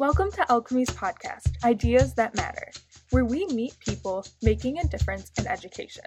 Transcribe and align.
Welcome 0.00 0.32
to 0.32 0.50
Alchemy's 0.50 0.88
podcast, 0.88 1.62
Ideas 1.62 2.14
That 2.14 2.34
Matter, 2.34 2.72
where 3.10 3.26
we 3.26 3.44
meet 3.48 3.78
people 3.80 4.24
making 4.40 4.78
a 4.78 4.88
difference 4.88 5.30
in 5.38 5.46
education. 5.46 6.04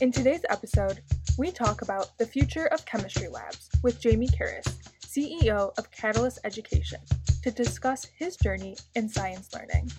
In 0.00 0.10
today's 0.10 0.46
episode, 0.48 1.02
we 1.36 1.50
talk 1.50 1.82
about 1.82 2.16
the 2.16 2.24
future 2.24 2.68
of 2.68 2.86
chemistry 2.86 3.28
labs 3.28 3.68
with 3.82 4.00
Jamie 4.00 4.28
Karras, 4.28 4.74
CEO 5.06 5.76
of 5.76 5.90
Catalyst 5.90 6.38
Education, 6.44 7.00
to 7.42 7.50
discuss 7.50 8.06
his 8.18 8.38
journey 8.38 8.78
in 8.94 9.10
science 9.10 9.50
learning. 9.54 9.90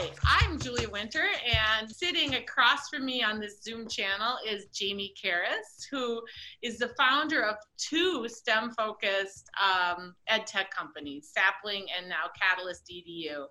Hi, 0.00 0.08
I'm 0.24 0.58
Julia 0.58 0.88
Winter, 0.88 1.26
and 1.44 1.90
sitting 1.90 2.36
across 2.36 2.88
from 2.88 3.04
me 3.04 3.22
on 3.22 3.38
this 3.38 3.62
Zoom 3.62 3.86
channel 3.86 4.38
is 4.48 4.64
Jamie 4.72 5.12
Karras, 5.22 5.84
who 5.90 6.22
is 6.62 6.78
the 6.78 6.88
founder 6.96 7.42
of 7.42 7.56
two 7.76 8.26
STEM 8.26 8.70
focused 8.70 9.50
um, 9.62 10.14
ed 10.26 10.46
tech 10.46 10.70
companies, 10.70 11.30
Sapling 11.36 11.84
and 11.98 12.08
now 12.08 12.30
Catalyst 12.40 12.90
EDU. 12.90 13.44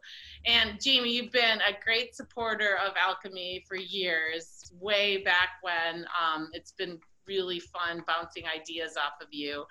And 0.48 0.82
Jamie, 0.82 1.12
you've 1.12 1.32
been 1.32 1.60
a 1.60 1.84
great 1.84 2.16
supporter 2.16 2.80
of 2.84 2.94
Alchemy 2.98 3.64
for 3.68 3.76
years, 3.76 4.72
way 4.80 5.22
back 5.22 5.50
when 5.62 6.04
um, 6.20 6.50
it's 6.54 6.72
been 6.72 6.98
really 7.28 7.60
fun 7.60 8.04
bouncing 8.08 8.46
ideas 8.48 8.98
off 8.98 9.22
of 9.22 9.28
you. 9.30 9.66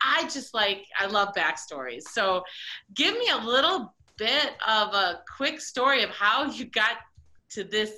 I 0.00 0.24
just 0.24 0.54
like, 0.54 0.86
I 0.98 1.06
love 1.06 1.28
backstories. 1.36 2.02
So 2.02 2.42
give 2.94 3.14
me 3.16 3.28
a 3.28 3.38
little 3.46 3.94
bit 4.18 4.52
of 4.66 4.94
a 4.94 5.20
quick 5.36 5.60
story 5.60 6.02
of 6.02 6.10
how 6.10 6.44
you 6.44 6.64
got 6.66 6.98
to 7.50 7.64
this 7.64 7.92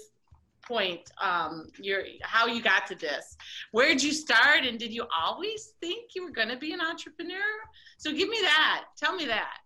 point 0.68 1.10
um 1.22 1.70
your 1.80 2.02
how 2.22 2.46
you 2.46 2.62
got 2.62 2.86
to 2.86 2.94
this. 2.94 3.36
Where 3.72 3.88
did 3.88 4.02
you 4.02 4.12
start 4.12 4.64
and 4.64 4.78
did 4.78 4.92
you 4.92 5.06
always 5.18 5.72
think 5.80 6.10
you 6.14 6.24
were 6.24 6.30
going 6.30 6.48
to 6.48 6.58
be 6.58 6.72
an 6.72 6.80
entrepreneur? 6.80 7.36
So 7.96 8.12
give 8.12 8.28
me 8.28 8.38
that. 8.42 8.84
Tell 8.96 9.14
me 9.14 9.24
that. 9.26 9.56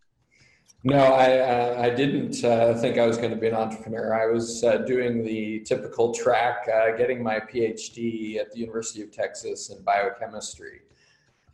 No 0.85 0.99
i 0.99 1.39
uh, 1.39 1.83
i 1.83 1.91
didn't 1.91 2.45
uh, 2.45 2.75
think 2.75 2.99
i 2.99 3.07
was 3.07 3.17
going 3.17 3.31
to 3.31 3.37
be 3.37 3.49
an 3.49 3.55
entrepreneur. 3.55 4.15
I 4.15 4.33
was 4.33 4.63
uh, 4.63 4.79
doing 4.79 5.25
the 5.25 5.61
typical 5.61 6.15
track 6.15 6.69
uh, 6.73 6.97
getting 6.97 7.23
my 7.23 7.41
phd 7.41 8.39
at 8.39 8.53
the 8.53 8.59
university 8.59 9.03
of 9.03 9.11
texas 9.11 9.71
in 9.71 9.83
biochemistry. 9.83 10.83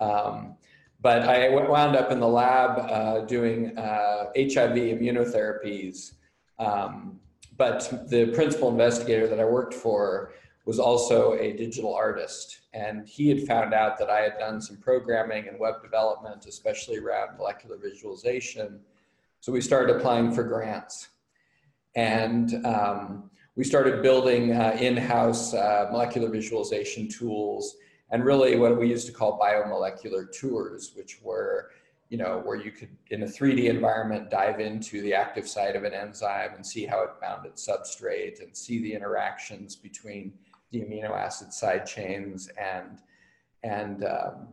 Um, 0.00 0.56
but 1.00 1.22
I 1.22 1.48
wound 1.48 1.96
up 1.96 2.10
in 2.10 2.18
the 2.18 2.28
lab 2.28 2.78
uh, 2.78 3.20
doing 3.20 3.77
uh, 3.78 4.27
HIV 4.36 4.74
immunotherapies. 4.74 6.14
Um, 6.58 7.20
but 7.56 8.08
the 8.08 8.27
principal 8.27 8.68
investigator 8.68 9.26
that 9.28 9.38
I 9.38 9.44
worked 9.44 9.74
for 9.74 10.32
was 10.64 10.78
also 10.78 11.34
a 11.34 11.52
digital 11.52 11.94
artist. 11.94 12.60
And 12.74 13.08
he 13.08 13.28
had 13.28 13.46
found 13.46 13.72
out 13.72 13.98
that 13.98 14.10
I 14.10 14.20
had 14.20 14.38
done 14.38 14.60
some 14.60 14.76
programming 14.76 15.48
and 15.48 15.58
web 15.58 15.82
development, 15.82 16.46
especially 16.46 16.98
around 16.98 17.38
molecular 17.38 17.76
visualization. 17.76 18.80
So 19.41 19.50
we 19.52 19.60
started 19.60 19.96
applying 19.96 20.32
for 20.32 20.44
grants. 20.44 21.08
And 21.94 22.64
um, 22.66 23.30
we 23.56 23.64
started 23.64 24.02
building 24.02 24.52
uh, 24.52 24.76
in 24.78 24.96
house 24.96 25.54
uh, 25.54 25.88
molecular 25.91 26.28
visualization 26.28 27.08
tools 27.08 27.76
and 28.10 28.24
really 28.24 28.56
what 28.56 28.78
we 28.78 28.88
used 28.88 29.06
to 29.06 29.12
call 29.12 29.38
biomolecular 29.38 30.32
tours, 30.32 30.92
which 30.94 31.20
were, 31.22 31.70
you 32.08 32.16
know, 32.16 32.40
where 32.44 32.56
you 32.56 32.70
could, 32.70 32.88
in 33.10 33.22
a 33.22 33.26
3D 33.26 33.68
environment, 33.68 34.30
dive 34.30 34.60
into 34.60 35.02
the 35.02 35.12
active 35.12 35.46
site 35.46 35.76
of 35.76 35.84
an 35.84 35.92
enzyme 35.92 36.54
and 36.54 36.64
see 36.64 36.86
how 36.86 37.02
it 37.02 37.10
bound 37.20 37.44
its 37.44 37.68
substrate 37.68 38.42
and 38.42 38.56
see 38.56 38.82
the 38.82 38.92
interactions 38.92 39.76
between 39.76 40.32
the 40.70 40.80
amino 40.80 41.10
acid 41.10 41.52
side 41.52 41.86
chains 41.86 42.48
and 42.58 42.98
and 43.62 44.04
um, 44.04 44.48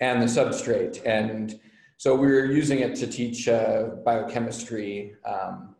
and 0.00 0.22
the 0.22 0.26
substrate. 0.26 1.04
And 1.04 1.58
so 1.96 2.14
we 2.14 2.26
were 2.26 2.46
using 2.46 2.80
it 2.80 2.94
to 2.96 3.06
teach 3.06 3.48
uh, 3.48 3.90
biochemistry. 4.04 5.14
Um, 5.24 5.73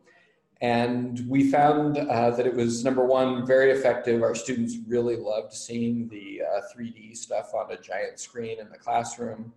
and 0.61 1.25
we 1.27 1.51
found 1.51 1.97
uh, 1.97 2.31
that 2.31 2.47
it 2.47 2.55
was 2.55 2.83
number 2.83 3.05
one, 3.05 3.45
very 3.45 3.71
effective. 3.71 4.23
Our 4.23 4.35
students 4.35 4.77
really 4.87 5.17
loved 5.17 5.53
seeing 5.53 6.07
the 6.07 6.41
uh, 6.43 6.61
3D 6.75 7.17
stuff 7.17 7.53
on 7.53 7.71
a 7.71 7.77
giant 7.77 8.19
screen 8.19 8.59
in 8.59 8.69
the 8.69 8.77
classroom. 8.77 9.51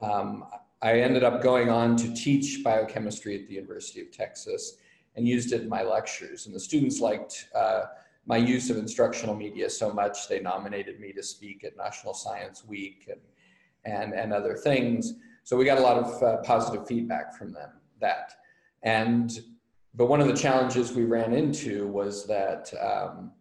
Um, 0.00 0.44
I 0.82 1.00
ended 1.00 1.24
up 1.24 1.42
going 1.42 1.68
on 1.68 1.94
to 1.96 2.14
teach 2.14 2.64
biochemistry 2.64 3.38
at 3.38 3.48
the 3.48 3.54
University 3.54 4.00
of 4.00 4.10
Texas 4.12 4.78
and 5.14 5.28
used 5.28 5.52
it 5.52 5.60
in 5.60 5.68
my 5.68 5.82
lectures. 5.82 6.46
And 6.46 6.54
the 6.54 6.60
students 6.60 7.00
liked 7.00 7.48
uh, 7.54 7.82
my 8.24 8.38
use 8.38 8.70
of 8.70 8.78
instructional 8.78 9.34
media 9.34 9.68
so 9.68 9.92
much, 9.92 10.28
they 10.28 10.40
nominated 10.40 11.00
me 11.00 11.12
to 11.12 11.22
speak 11.22 11.64
at 11.64 11.76
National 11.76 12.14
Science 12.14 12.64
Week 12.64 13.10
and, 13.10 13.20
and, 13.84 14.14
and 14.14 14.32
other 14.32 14.54
things. 14.56 15.14
So 15.44 15.56
we 15.56 15.64
got 15.64 15.78
a 15.78 15.82
lot 15.82 15.98
of 15.98 16.22
uh, 16.22 16.36
positive 16.38 16.86
feedback 16.86 17.36
from 17.36 17.52
them, 17.52 17.70
that. 18.00 18.32
And 18.82 19.38
but 19.94 20.06
one 20.06 20.20
of 20.20 20.28
the 20.28 20.36
challenges 20.36 20.92
we 20.92 21.04
ran 21.04 21.32
into 21.32 21.86
was 21.88 22.26
that 22.26 22.72
um, 22.80 23.32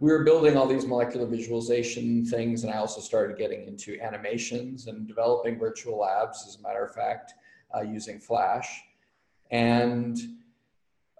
we 0.00 0.10
were 0.10 0.24
building 0.24 0.56
all 0.56 0.66
these 0.66 0.86
molecular 0.86 1.26
visualization 1.26 2.24
things, 2.24 2.64
and 2.64 2.72
I 2.72 2.78
also 2.78 3.00
started 3.00 3.36
getting 3.36 3.66
into 3.66 4.00
animations 4.00 4.86
and 4.86 5.06
developing 5.06 5.58
virtual 5.58 5.98
labs, 5.98 6.44
as 6.46 6.56
a 6.56 6.62
matter 6.62 6.84
of 6.84 6.94
fact, 6.94 7.34
uh, 7.76 7.82
using 7.82 8.20
Flash. 8.20 8.68
And 9.50 10.16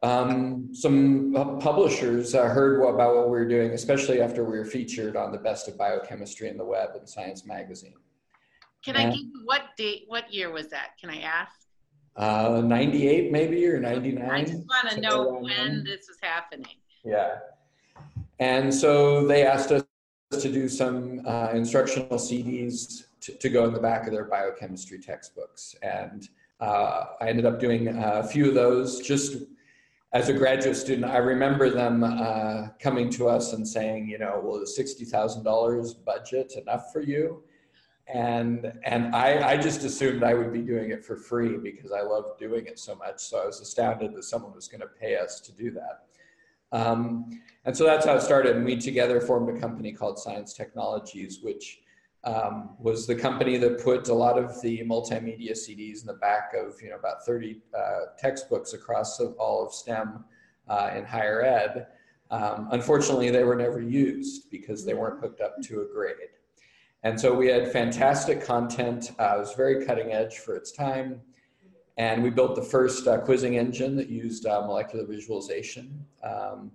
um, 0.02 0.68
some 0.72 1.32
publishers 1.60 2.34
uh, 2.34 2.44
heard 2.48 2.80
about 2.80 3.16
what 3.16 3.24
we 3.24 3.38
were 3.38 3.48
doing, 3.48 3.72
especially 3.72 4.20
after 4.20 4.44
we 4.44 4.58
were 4.58 4.64
featured 4.64 5.16
on 5.16 5.32
the 5.32 5.38
Best 5.38 5.66
of 5.66 5.76
Biochemistry 5.76 6.48
in 6.48 6.56
the 6.56 6.64
Web 6.64 6.90
in 6.98 7.06
Science 7.06 7.44
Magazine. 7.44 7.94
Can 8.84 8.94
and, 8.94 9.08
I 9.08 9.10
give 9.10 9.24
you 9.24 9.42
what 9.44 9.62
date, 9.76 10.04
what 10.06 10.32
year 10.32 10.52
was 10.52 10.68
that? 10.68 10.90
Can 11.00 11.10
I 11.10 11.20
ask? 11.20 11.57
Uh, 12.18 12.60
98 12.64 13.30
maybe 13.30 13.64
or 13.66 13.80
99. 13.80 14.28
I 14.28 14.44
just 14.44 14.66
want 14.66 14.90
to 14.90 15.00
know 15.00 15.38
when 15.38 15.84
this 15.84 16.08
was 16.08 16.18
happening. 16.20 16.66
Yeah. 17.04 17.36
And 18.40 18.74
so 18.74 19.26
they 19.26 19.46
asked 19.46 19.70
us 19.70 19.84
to 20.32 20.52
do 20.52 20.68
some 20.68 21.22
uh, 21.26 21.50
instructional 21.54 22.18
CDs 22.18 23.04
to, 23.20 23.32
to, 23.32 23.48
go 23.48 23.64
in 23.64 23.72
the 23.72 23.80
back 23.80 24.06
of 24.06 24.12
their 24.12 24.24
biochemistry 24.24 24.98
textbooks. 24.98 25.74
And 25.82 26.28
uh, 26.60 27.04
I 27.20 27.28
ended 27.28 27.46
up 27.46 27.58
doing 27.58 27.88
a 27.88 28.22
few 28.26 28.48
of 28.48 28.54
those 28.54 29.00
just 29.00 29.36
as 30.12 30.28
a 30.28 30.32
graduate 30.32 30.76
student. 30.76 31.10
I 31.10 31.18
remember 31.18 31.70
them 31.70 32.04
uh, 32.04 32.68
coming 32.80 33.10
to 33.10 33.28
us 33.28 33.52
and 33.52 33.66
saying, 33.66 34.08
you 34.08 34.18
know, 34.18 34.40
well, 34.42 34.58
the 34.58 34.66
$60,000 34.66 36.04
budget 36.04 36.52
enough 36.60 36.92
for 36.92 37.00
you? 37.00 37.42
And 38.12 38.72
and 38.84 39.14
I, 39.14 39.50
I 39.50 39.56
just 39.56 39.84
assumed 39.84 40.22
I 40.22 40.34
would 40.34 40.52
be 40.52 40.62
doing 40.62 40.90
it 40.90 41.04
for 41.04 41.16
free 41.16 41.56
because 41.58 41.92
I 41.92 42.02
love 42.02 42.38
doing 42.38 42.66
it 42.66 42.78
so 42.78 42.94
much. 42.94 43.20
So 43.20 43.42
I 43.42 43.46
was 43.46 43.60
astounded 43.60 44.14
that 44.14 44.24
someone 44.24 44.54
was 44.54 44.68
going 44.68 44.80
to 44.80 44.86
pay 44.86 45.16
us 45.16 45.40
to 45.40 45.52
do 45.52 45.70
that. 45.72 46.06
Um, 46.72 47.40
and 47.64 47.76
so 47.76 47.84
that's 47.84 48.06
how 48.06 48.14
it 48.14 48.22
started. 48.22 48.56
And 48.56 48.64
we 48.64 48.76
together 48.76 49.20
formed 49.20 49.54
a 49.56 49.60
company 49.60 49.92
called 49.92 50.18
Science 50.18 50.54
Technologies, 50.54 51.40
which 51.42 51.80
um, 52.24 52.70
was 52.78 53.06
the 53.06 53.14
company 53.14 53.56
that 53.58 53.82
put 53.82 54.08
a 54.08 54.14
lot 54.14 54.38
of 54.38 54.60
the 54.62 54.80
multimedia 54.80 55.52
CDs 55.52 56.00
in 56.00 56.06
the 56.06 56.14
back 56.14 56.52
of 56.54 56.80
you 56.82 56.90
know 56.90 56.96
about 56.96 57.24
30 57.24 57.60
uh, 57.76 57.80
textbooks 58.18 58.72
across 58.72 59.20
all 59.20 59.66
of 59.66 59.72
STEM 59.72 60.24
uh, 60.68 60.90
in 60.96 61.04
higher 61.04 61.42
ed. 61.42 61.88
Um, 62.30 62.68
unfortunately, 62.72 63.30
they 63.30 63.44
were 63.44 63.56
never 63.56 63.80
used 63.80 64.50
because 64.50 64.84
they 64.84 64.94
weren't 64.94 65.20
hooked 65.20 65.40
up 65.40 65.54
to 65.62 65.80
a 65.82 65.86
grade. 65.86 66.16
And 67.02 67.20
so 67.20 67.32
we 67.32 67.46
had 67.46 67.70
fantastic 67.70 68.44
content. 68.44 69.12
Uh, 69.18 69.34
it 69.36 69.38
was 69.38 69.54
very 69.54 69.84
cutting 69.86 70.12
edge 70.12 70.38
for 70.38 70.56
its 70.56 70.72
time. 70.72 71.20
And 71.96 72.22
we 72.22 72.30
built 72.30 72.54
the 72.54 72.62
first 72.62 73.06
uh, 73.06 73.18
quizzing 73.18 73.56
engine 73.56 73.96
that 73.96 74.08
used 74.08 74.46
uh, 74.46 74.62
molecular 74.62 75.04
visualization. 75.04 76.04
Um, 76.22 76.72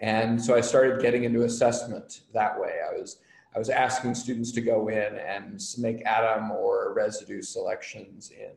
and 0.00 0.40
so 0.40 0.54
I 0.54 0.60
started 0.60 1.00
getting 1.00 1.24
into 1.24 1.42
assessment 1.42 2.20
that 2.32 2.58
way. 2.58 2.74
I 2.88 2.98
was, 2.98 3.18
I 3.54 3.58
was 3.58 3.70
asking 3.70 4.14
students 4.14 4.52
to 4.52 4.60
go 4.60 4.88
in 4.88 5.16
and 5.16 5.60
make 5.78 6.04
atom 6.06 6.50
or 6.50 6.92
residue 6.94 7.42
selections 7.42 8.30
in 8.30 8.52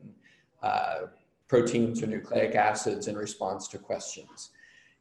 uh, 0.62 1.06
proteins 1.48 2.02
or 2.02 2.06
nucleic 2.06 2.54
acids 2.54 3.08
in 3.08 3.16
response 3.16 3.66
to 3.68 3.78
questions. 3.78 4.50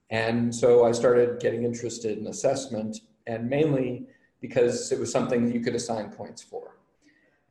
And 0.10 0.54
so 0.54 0.86
I 0.86 0.92
started 0.92 1.40
getting 1.40 1.64
interested 1.64 2.18
in 2.18 2.28
assessment 2.28 3.00
and 3.28 3.50
mainly 3.50 4.08
because 4.42 4.92
it 4.92 5.00
was 5.00 5.12
something 5.12 5.52
you 5.52 5.62
could 5.62 5.76
assign 5.76 6.10
points 6.10 6.42
for. 6.42 6.78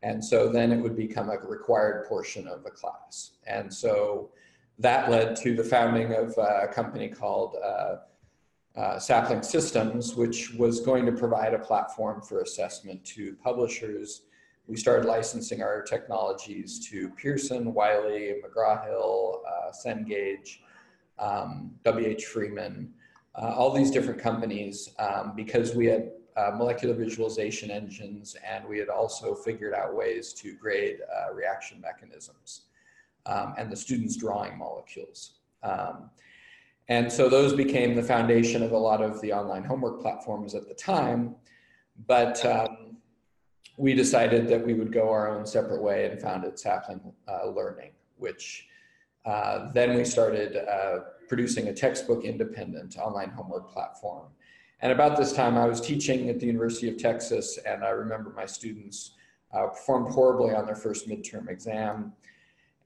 And 0.02 0.24
so 0.24 0.48
then 0.48 0.72
it 0.72 0.80
would 0.80 0.96
become 0.96 1.30
a 1.30 1.38
required 1.38 2.06
portion 2.08 2.48
of 2.48 2.64
the 2.64 2.70
class. 2.70 3.32
And 3.46 3.72
so 3.72 4.30
that 4.78 5.10
led 5.10 5.36
to 5.36 5.54
the 5.54 5.64
founding 5.64 6.14
of 6.14 6.36
a 6.38 6.68
company 6.68 7.08
called 7.08 7.56
uh, 7.62 7.96
uh, 8.76 8.98
Sapling 8.98 9.42
Systems, 9.42 10.14
which 10.14 10.54
was 10.54 10.80
going 10.80 11.04
to 11.06 11.12
provide 11.12 11.54
a 11.54 11.58
platform 11.58 12.22
for 12.22 12.40
assessment 12.40 13.04
to 13.04 13.34
publishers. 13.42 14.22
We 14.66 14.76
started 14.76 15.06
licensing 15.06 15.62
our 15.62 15.82
technologies 15.82 16.88
to 16.88 17.10
Pearson, 17.10 17.74
Wiley, 17.74 18.36
McGraw-Hill, 18.42 19.42
uh, 19.46 19.72
Cengage, 19.72 20.60
um, 21.18 21.72
WH 21.84 22.22
Freeman, 22.22 22.94
uh, 23.34 23.54
all 23.54 23.72
these 23.72 23.90
different 23.90 24.20
companies 24.20 24.90
um, 24.98 25.34
because 25.36 25.74
we 25.74 25.86
had 25.86 26.10
uh, 26.40 26.50
molecular 26.56 26.94
visualization 26.94 27.70
engines, 27.70 28.36
and 28.50 28.64
we 28.64 28.78
had 28.78 28.88
also 28.88 29.34
figured 29.34 29.74
out 29.74 29.94
ways 29.94 30.32
to 30.32 30.54
grade 30.54 30.98
uh, 31.00 31.34
reaction 31.34 31.80
mechanisms 31.80 32.62
um, 33.26 33.54
and 33.58 33.70
the 33.70 33.76
students 33.76 34.16
drawing 34.16 34.56
molecules. 34.56 35.20
Um, 35.62 36.10
and 36.88 37.12
so 37.12 37.28
those 37.28 37.52
became 37.52 37.94
the 37.94 38.02
foundation 38.02 38.62
of 38.62 38.72
a 38.72 38.78
lot 38.78 39.00
of 39.00 39.20
the 39.20 39.32
online 39.32 39.64
homework 39.64 40.00
platforms 40.00 40.54
at 40.54 40.66
the 40.66 40.74
time. 40.74 41.36
But 42.06 42.44
um, 42.44 42.96
we 43.76 43.94
decided 43.94 44.48
that 44.48 44.64
we 44.64 44.74
would 44.74 44.92
go 44.92 45.10
our 45.10 45.28
own 45.28 45.46
separate 45.46 45.82
way 45.82 46.06
and 46.06 46.20
founded 46.20 46.58
Sapling 46.58 47.00
uh, 47.28 47.48
Learning, 47.48 47.92
which 48.16 48.66
uh, 49.24 49.70
then 49.72 49.94
we 49.94 50.04
started 50.04 50.56
uh, 50.56 51.00
producing 51.28 51.68
a 51.68 51.72
textbook 51.72 52.24
independent 52.24 52.96
online 52.98 53.30
homework 53.30 53.70
platform. 53.72 54.26
And 54.82 54.92
about 54.92 55.16
this 55.16 55.32
time, 55.32 55.58
I 55.58 55.66
was 55.66 55.80
teaching 55.80 56.30
at 56.30 56.40
the 56.40 56.46
University 56.46 56.88
of 56.88 56.96
Texas, 56.96 57.58
and 57.66 57.84
I 57.84 57.90
remember 57.90 58.32
my 58.34 58.46
students 58.46 59.12
uh, 59.52 59.66
performed 59.66 60.10
horribly 60.10 60.54
on 60.54 60.64
their 60.64 60.76
first 60.76 61.08
midterm 61.08 61.48
exam. 61.50 62.12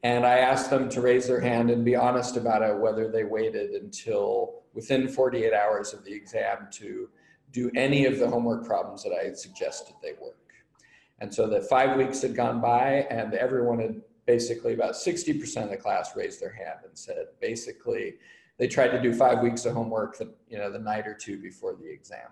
And 0.03 0.27
I 0.27 0.39
asked 0.39 0.71
them 0.71 0.89
to 0.91 1.01
raise 1.01 1.27
their 1.27 1.41
hand 1.41 1.71
and 1.71 1.85
be 1.85 1.95
honest 1.95 2.37
about 2.37 2.63
it, 2.63 2.77
whether 2.77 3.11
they 3.11 3.25
waited 3.25 3.71
until 3.71 4.63
within 4.75 5.09
48 5.09 5.53
hours 5.55 5.95
of 5.95 6.05
the 6.05 6.13
exam 6.13 6.69
to 6.73 7.09
do 7.53 7.71
any 7.77 8.07
of 8.07 8.19
the 8.19 8.29
homework 8.29 8.67
problems 8.67 9.05
that 9.05 9.13
I 9.13 9.25
had 9.25 9.39
suggested 9.39 9.95
they 10.03 10.13
work. 10.21 10.37
And 11.21 11.33
so 11.33 11.47
that 11.49 11.69
five 11.69 11.97
weeks 11.97 12.21
had 12.23 12.35
gone 12.35 12.61
by, 12.61 13.07
and 13.09 13.35
everyone 13.35 13.79
had 13.79 14.03
basically 14.27 14.75
about 14.75 14.95
60% 14.95 15.63
of 15.63 15.71
the 15.71 15.77
class 15.77 16.17
raised 16.17 16.41
their 16.41 16.53
hand 16.53 16.81
and 16.85 16.99
said, 16.99 17.27
basically, 17.41 18.15
they 18.59 18.69
tried 18.69 18.89
to 18.89 19.03
do 19.03 19.13
five 19.13 19.41
weeks 19.41 19.65
of 19.65 19.75
homework, 19.75 20.19
the, 20.19 20.33
you 20.49 20.59
know, 20.59 20.71
the 20.71 20.79
night 20.79 21.07
or 21.07 21.15
two 21.15 21.41
before 21.41 21.75
the 21.75 21.91
exam. 21.91 22.29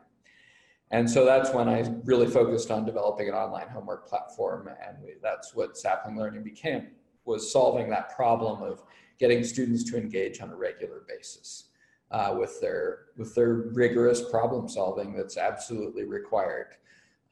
And 0.91 1.11
so 1.11 1.25
that's 1.25 1.53
when 1.53 1.69
I 1.69 1.91
really 2.05 2.27
focused 2.27 2.71
on 2.71 2.85
developing 2.85 3.29
an 3.29 3.35
online 3.35 3.69
homework 3.69 4.07
platform, 4.07 4.69
and 4.69 4.99
we, 5.03 5.15
that's 5.23 5.55
what 5.55 5.77
Sapling 5.77 6.17
Learning 6.17 6.43
became 6.43 6.89
was 7.25 7.53
solving 7.53 7.89
that 7.89 8.15
problem 8.15 8.63
of 8.63 8.83
getting 9.19 9.45
students 9.45 9.85
to 9.85 9.97
engage 9.97 10.41
on 10.41 10.51
a 10.51 10.57
regular 10.57 11.03
basis 11.09 11.69
uh, 12.11 12.35
with 12.39 12.61
their 12.61 13.07
with 13.17 13.35
their 13.35 13.55
rigorous 13.73 14.29
problem 14.31 14.69
solving 14.69 15.15
that's 15.15 15.37
absolutely 15.37 16.05
required. 16.05 16.75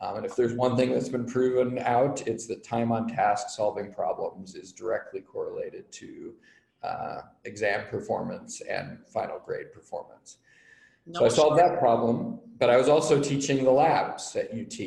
Um, 0.01 0.17
and 0.17 0.25
if 0.25 0.35
there's 0.35 0.55
one 0.55 0.77
thing 0.77 0.93
that's 0.93 1.11
been 1.11 1.27
proven 1.27 1.79
out, 1.81 2.27
it's 2.27 2.47
that 2.47 2.65
time 2.65 2.91
on 2.91 3.07
task 3.07 3.51
solving 3.51 3.93
problems 3.93 4.55
is 4.55 4.73
directly 4.73 5.21
correlated 5.21 5.93
to 5.93 6.33
uh, 6.83 7.23
exam 7.45 7.87
performance 7.89 8.61
and 8.63 8.99
final 9.07 9.39
grade 9.39 9.73
performance. 9.73 10.39
No, 11.07 11.21
so 11.21 11.27
I 11.27 11.29
solved 11.29 11.59
that 11.59 11.79
problem, 11.79 12.39
but 12.59 12.71
I 12.71 12.77
was 12.77 12.89
also 12.89 13.21
teaching 13.21 13.65
the 13.65 13.71
labs 13.71 14.37
at 14.37 14.51
UT, 14.53 14.79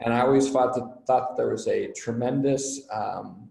and 0.00 0.12
I 0.14 0.20
always 0.20 0.50
thought 0.50 0.74
that 0.74 1.06
thought 1.06 1.36
there 1.36 1.48
was 1.48 1.66
a 1.68 1.92
tremendous 1.92 2.82
um, 2.92 3.48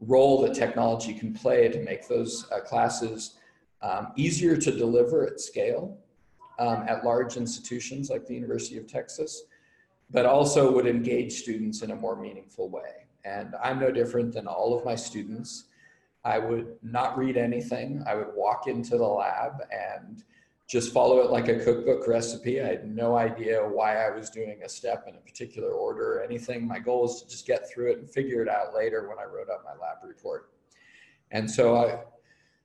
role 0.00 0.42
that 0.42 0.54
technology 0.54 1.14
can 1.14 1.32
play 1.32 1.68
to 1.68 1.80
make 1.80 2.08
those 2.08 2.50
uh, 2.50 2.60
classes 2.60 3.38
um, 3.82 4.12
easier 4.16 4.56
to 4.56 4.70
deliver 4.70 5.26
at 5.26 5.40
scale 5.40 5.98
um, 6.58 6.84
at 6.88 7.04
large 7.04 7.36
institutions 7.36 8.10
like 8.10 8.26
the 8.26 8.34
University 8.34 8.78
of 8.78 8.86
Texas, 8.86 9.44
but 10.10 10.26
also 10.26 10.70
would 10.72 10.86
engage 10.86 11.32
students 11.32 11.82
in 11.82 11.90
a 11.90 11.96
more 11.96 12.16
meaningful 12.16 12.68
way. 12.68 13.06
And 13.24 13.54
I'm 13.62 13.80
no 13.80 13.90
different 13.90 14.32
than 14.32 14.46
all 14.46 14.76
of 14.76 14.84
my 14.84 14.94
students. 14.94 15.64
I 16.24 16.38
would 16.38 16.76
not 16.82 17.18
read 17.18 17.36
anything. 17.36 18.02
I 18.06 18.14
would 18.14 18.34
walk 18.34 18.66
into 18.66 18.96
the 18.96 19.06
lab 19.06 19.62
and 19.70 20.22
just 20.66 20.92
follow 20.92 21.20
it 21.20 21.30
like 21.30 21.48
a 21.48 21.62
cookbook 21.62 22.08
recipe. 22.08 22.62
I 22.62 22.66
had 22.66 22.86
no 22.88 23.16
idea 23.16 23.60
why 23.60 24.06
I 24.06 24.10
was 24.10 24.30
doing 24.30 24.62
a 24.64 24.68
step 24.68 25.04
in 25.06 25.14
a 25.14 25.18
particular 25.18 25.72
order 25.72 26.14
or 26.14 26.22
anything. 26.22 26.66
My 26.66 26.78
goal 26.78 27.02
was 27.02 27.22
to 27.22 27.28
just 27.28 27.46
get 27.46 27.70
through 27.70 27.92
it 27.92 27.98
and 27.98 28.10
figure 28.10 28.40
it 28.40 28.48
out 28.48 28.74
later 28.74 29.06
when 29.08 29.18
I 29.18 29.24
wrote 29.24 29.50
up 29.50 29.62
my 29.64 29.72
lab 29.72 29.98
report. 30.02 30.50
And 31.30 31.50
so 31.50 31.76
I, 31.76 31.98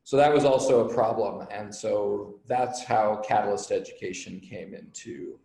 so 0.06 0.16
that 0.16 0.34
was 0.34 0.46
also 0.46 0.88
a 0.88 0.94
problem. 0.94 1.46
And 1.52 1.74
so 1.74 2.40
that's 2.48 2.84
how 2.84 3.22
Catalyst 3.28 3.72
Education 3.72 4.40
came 4.40 4.74
into 4.74 5.38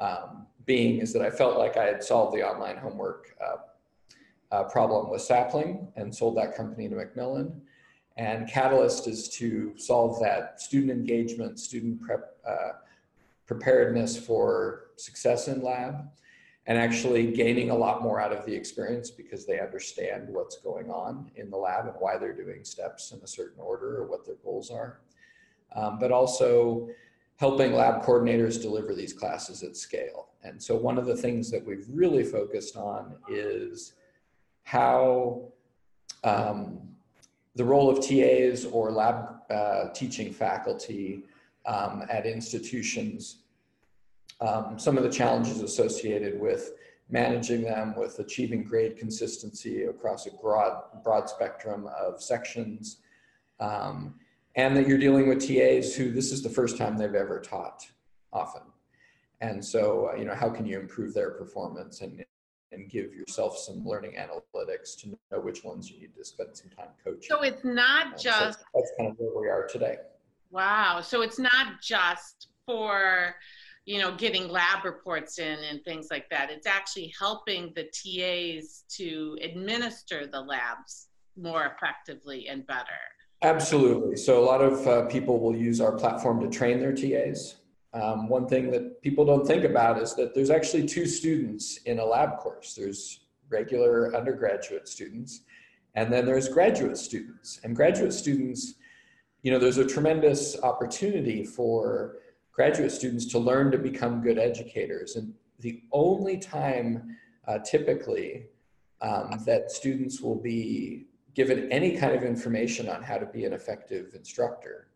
um, 0.00 0.46
being 0.66 0.98
is 0.98 1.12
that 1.12 1.22
I 1.22 1.30
felt 1.30 1.58
like 1.58 1.76
I 1.76 1.84
had 1.84 2.02
solved 2.02 2.36
the 2.36 2.42
online 2.42 2.76
homework 2.76 3.36
uh, 3.44 3.56
uh, 4.52 4.64
problem 4.64 5.10
with 5.10 5.22
Sapling 5.22 5.88
and 5.96 6.14
sold 6.14 6.36
that 6.36 6.56
company 6.56 6.88
to 6.88 6.96
Macmillan. 6.96 7.60
And 8.16 8.48
Catalyst 8.48 9.06
is 9.06 9.28
to 9.36 9.72
solve 9.76 10.20
that 10.20 10.60
student 10.60 10.90
engagement, 10.90 11.58
student 11.58 12.00
prep, 12.00 12.36
uh, 12.46 12.72
preparedness 13.46 14.18
for 14.18 14.88
success 14.96 15.48
in 15.48 15.62
lab, 15.62 16.08
and 16.66 16.76
actually 16.78 17.32
gaining 17.32 17.70
a 17.70 17.74
lot 17.74 18.02
more 18.02 18.20
out 18.20 18.32
of 18.32 18.44
the 18.44 18.54
experience 18.54 19.10
because 19.10 19.46
they 19.46 19.58
understand 19.58 20.28
what's 20.28 20.58
going 20.58 20.90
on 20.90 21.30
in 21.36 21.50
the 21.50 21.56
lab 21.56 21.86
and 21.86 21.94
why 21.98 22.18
they're 22.18 22.36
doing 22.36 22.64
steps 22.64 23.12
in 23.12 23.20
a 23.22 23.26
certain 23.26 23.60
order 23.60 23.96
or 23.96 24.06
what 24.06 24.26
their 24.26 24.36
goals 24.44 24.70
are. 24.70 25.00
Um, 25.74 25.98
but 25.98 26.12
also 26.12 26.88
helping 27.36 27.72
lab 27.72 28.02
coordinators 28.02 28.60
deliver 28.60 28.94
these 28.94 29.14
classes 29.14 29.62
at 29.62 29.76
scale. 29.76 30.28
And 30.42 30.62
so 30.62 30.76
one 30.76 30.98
of 30.98 31.06
the 31.06 31.16
things 31.16 31.50
that 31.50 31.64
we've 31.64 31.86
really 31.88 32.24
focused 32.24 32.76
on 32.76 33.16
is 33.28 33.94
how 34.70 35.42
um, 36.22 36.78
the 37.56 37.64
role 37.64 37.90
of 37.90 38.06
TAs 38.06 38.64
or 38.66 38.92
lab 38.92 39.40
uh, 39.50 39.88
teaching 39.92 40.32
faculty 40.32 41.24
um, 41.66 42.04
at 42.08 42.24
institutions, 42.24 43.38
um, 44.40 44.78
some 44.78 44.96
of 44.96 45.02
the 45.02 45.10
challenges 45.10 45.60
associated 45.60 46.40
with 46.40 46.74
managing 47.08 47.62
them, 47.64 47.96
with 47.96 48.20
achieving 48.20 48.62
grade 48.62 48.96
consistency 48.96 49.82
across 49.86 50.28
a 50.28 50.30
broad, 50.40 50.84
broad 51.02 51.28
spectrum 51.28 51.88
of 52.00 52.22
sections, 52.22 52.98
um, 53.58 54.14
and 54.54 54.76
that 54.76 54.86
you're 54.86 54.98
dealing 54.98 55.28
with 55.28 55.44
TAs 55.44 55.96
who 55.96 56.12
this 56.12 56.30
is 56.30 56.44
the 56.44 56.48
first 56.48 56.78
time 56.78 56.96
they've 56.96 57.16
ever 57.16 57.40
taught 57.40 57.88
often. 58.32 58.62
And 59.40 59.64
so, 59.64 60.14
you 60.16 60.24
know, 60.26 60.34
how 60.36 60.48
can 60.48 60.64
you 60.64 60.78
improve 60.78 61.12
their 61.12 61.30
performance 61.30 62.02
and 62.02 62.24
and 62.72 62.88
give 62.88 63.12
yourself 63.14 63.58
some 63.58 63.84
learning 63.84 64.12
analytics 64.12 64.96
to 65.00 65.08
know 65.08 65.40
which 65.40 65.64
ones 65.64 65.90
you 65.90 66.00
need 66.00 66.14
to 66.14 66.24
spend 66.24 66.56
some 66.56 66.70
time 66.70 66.88
coaching. 67.04 67.28
So 67.28 67.42
it's 67.42 67.64
not 67.64 68.18
just 68.18 68.60
so 68.60 68.64
that's 68.74 68.92
kind 68.98 69.10
of 69.10 69.16
where 69.18 69.42
we 69.42 69.48
are 69.48 69.66
today. 69.66 69.96
Wow. 70.50 71.00
So 71.00 71.22
it's 71.22 71.38
not 71.38 71.80
just 71.82 72.48
for 72.66 73.34
you 73.86 73.98
know 73.98 74.14
getting 74.14 74.48
lab 74.48 74.84
reports 74.84 75.38
in 75.38 75.58
and 75.70 75.82
things 75.84 76.08
like 76.10 76.28
that. 76.30 76.50
It's 76.50 76.66
actually 76.66 77.12
helping 77.18 77.72
the 77.74 77.84
TAs 77.84 78.84
to 78.96 79.36
administer 79.42 80.26
the 80.26 80.40
labs 80.40 81.08
more 81.36 81.74
effectively 81.74 82.48
and 82.48 82.66
better. 82.66 82.84
Absolutely. 83.42 84.16
So 84.16 84.38
a 84.38 84.44
lot 84.44 84.60
of 84.60 84.86
uh, 84.86 85.06
people 85.06 85.40
will 85.40 85.56
use 85.56 85.80
our 85.80 85.92
platform 85.92 86.40
to 86.40 86.48
train 86.48 86.78
their 86.78 86.92
TAs. 86.92 87.56
Um, 87.92 88.28
one 88.28 88.46
thing 88.46 88.70
that 88.70 89.02
people 89.02 89.24
don't 89.24 89.46
think 89.46 89.64
about 89.64 90.00
is 90.00 90.14
that 90.14 90.34
there's 90.34 90.50
actually 90.50 90.86
two 90.86 91.06
students 91.06 91.78
in 91.78 91.98
a 91.98 92.04
lab 92.04 92.38
course. 92.38 92.74
There's 92.74 93.20
regular 93.48 94.14
undergraduate 94.14 94.88
students, 94.88 95.42
and 95.94 96.12
then 96.12 96.24
there's 96.24 96.48
graduate 96.48 96.96
students. 96.96 97.60
And 97.64 97.74
graduate 97.74 98.12
students, 98.12 98.74
you 99.42 99.50
know, 99.50 99.58
there's 99.58 99.78
a 99.78 99.86
tremendous 99.86 100.60
opportunity 100.62 101.44
for 101.44 102.16
graduate 102.52 102.92
students 102.92 103.26
to 103.26 103.38
learn 103.38 103.72
to 103.72 103.78
become 103.78 104.20
good 104.20 104.38
educators. 104.38 105.16
And 105.16 105.34
the 105.58 105.82
only 105.92 106.38
time 106.38 107.16
uh, 107.48 107.58
typically 107.58 108.46
um, 109.00 109.42
that 109.46 109.70
students 109.70 110.20
will 110.20 110.40
be 110.40 111.06
given 111.34 111.70
any 111.72 111.96
kind 111.96 112.14
of 112.14 112.22
information 112.22 112.88
on 112.88 113.02
how 113.02 113.16
to 113.16 113.26
be 113.26 113.44
an 113.44 113.52
effective 113.52 114.14
instructor 114.14 114.88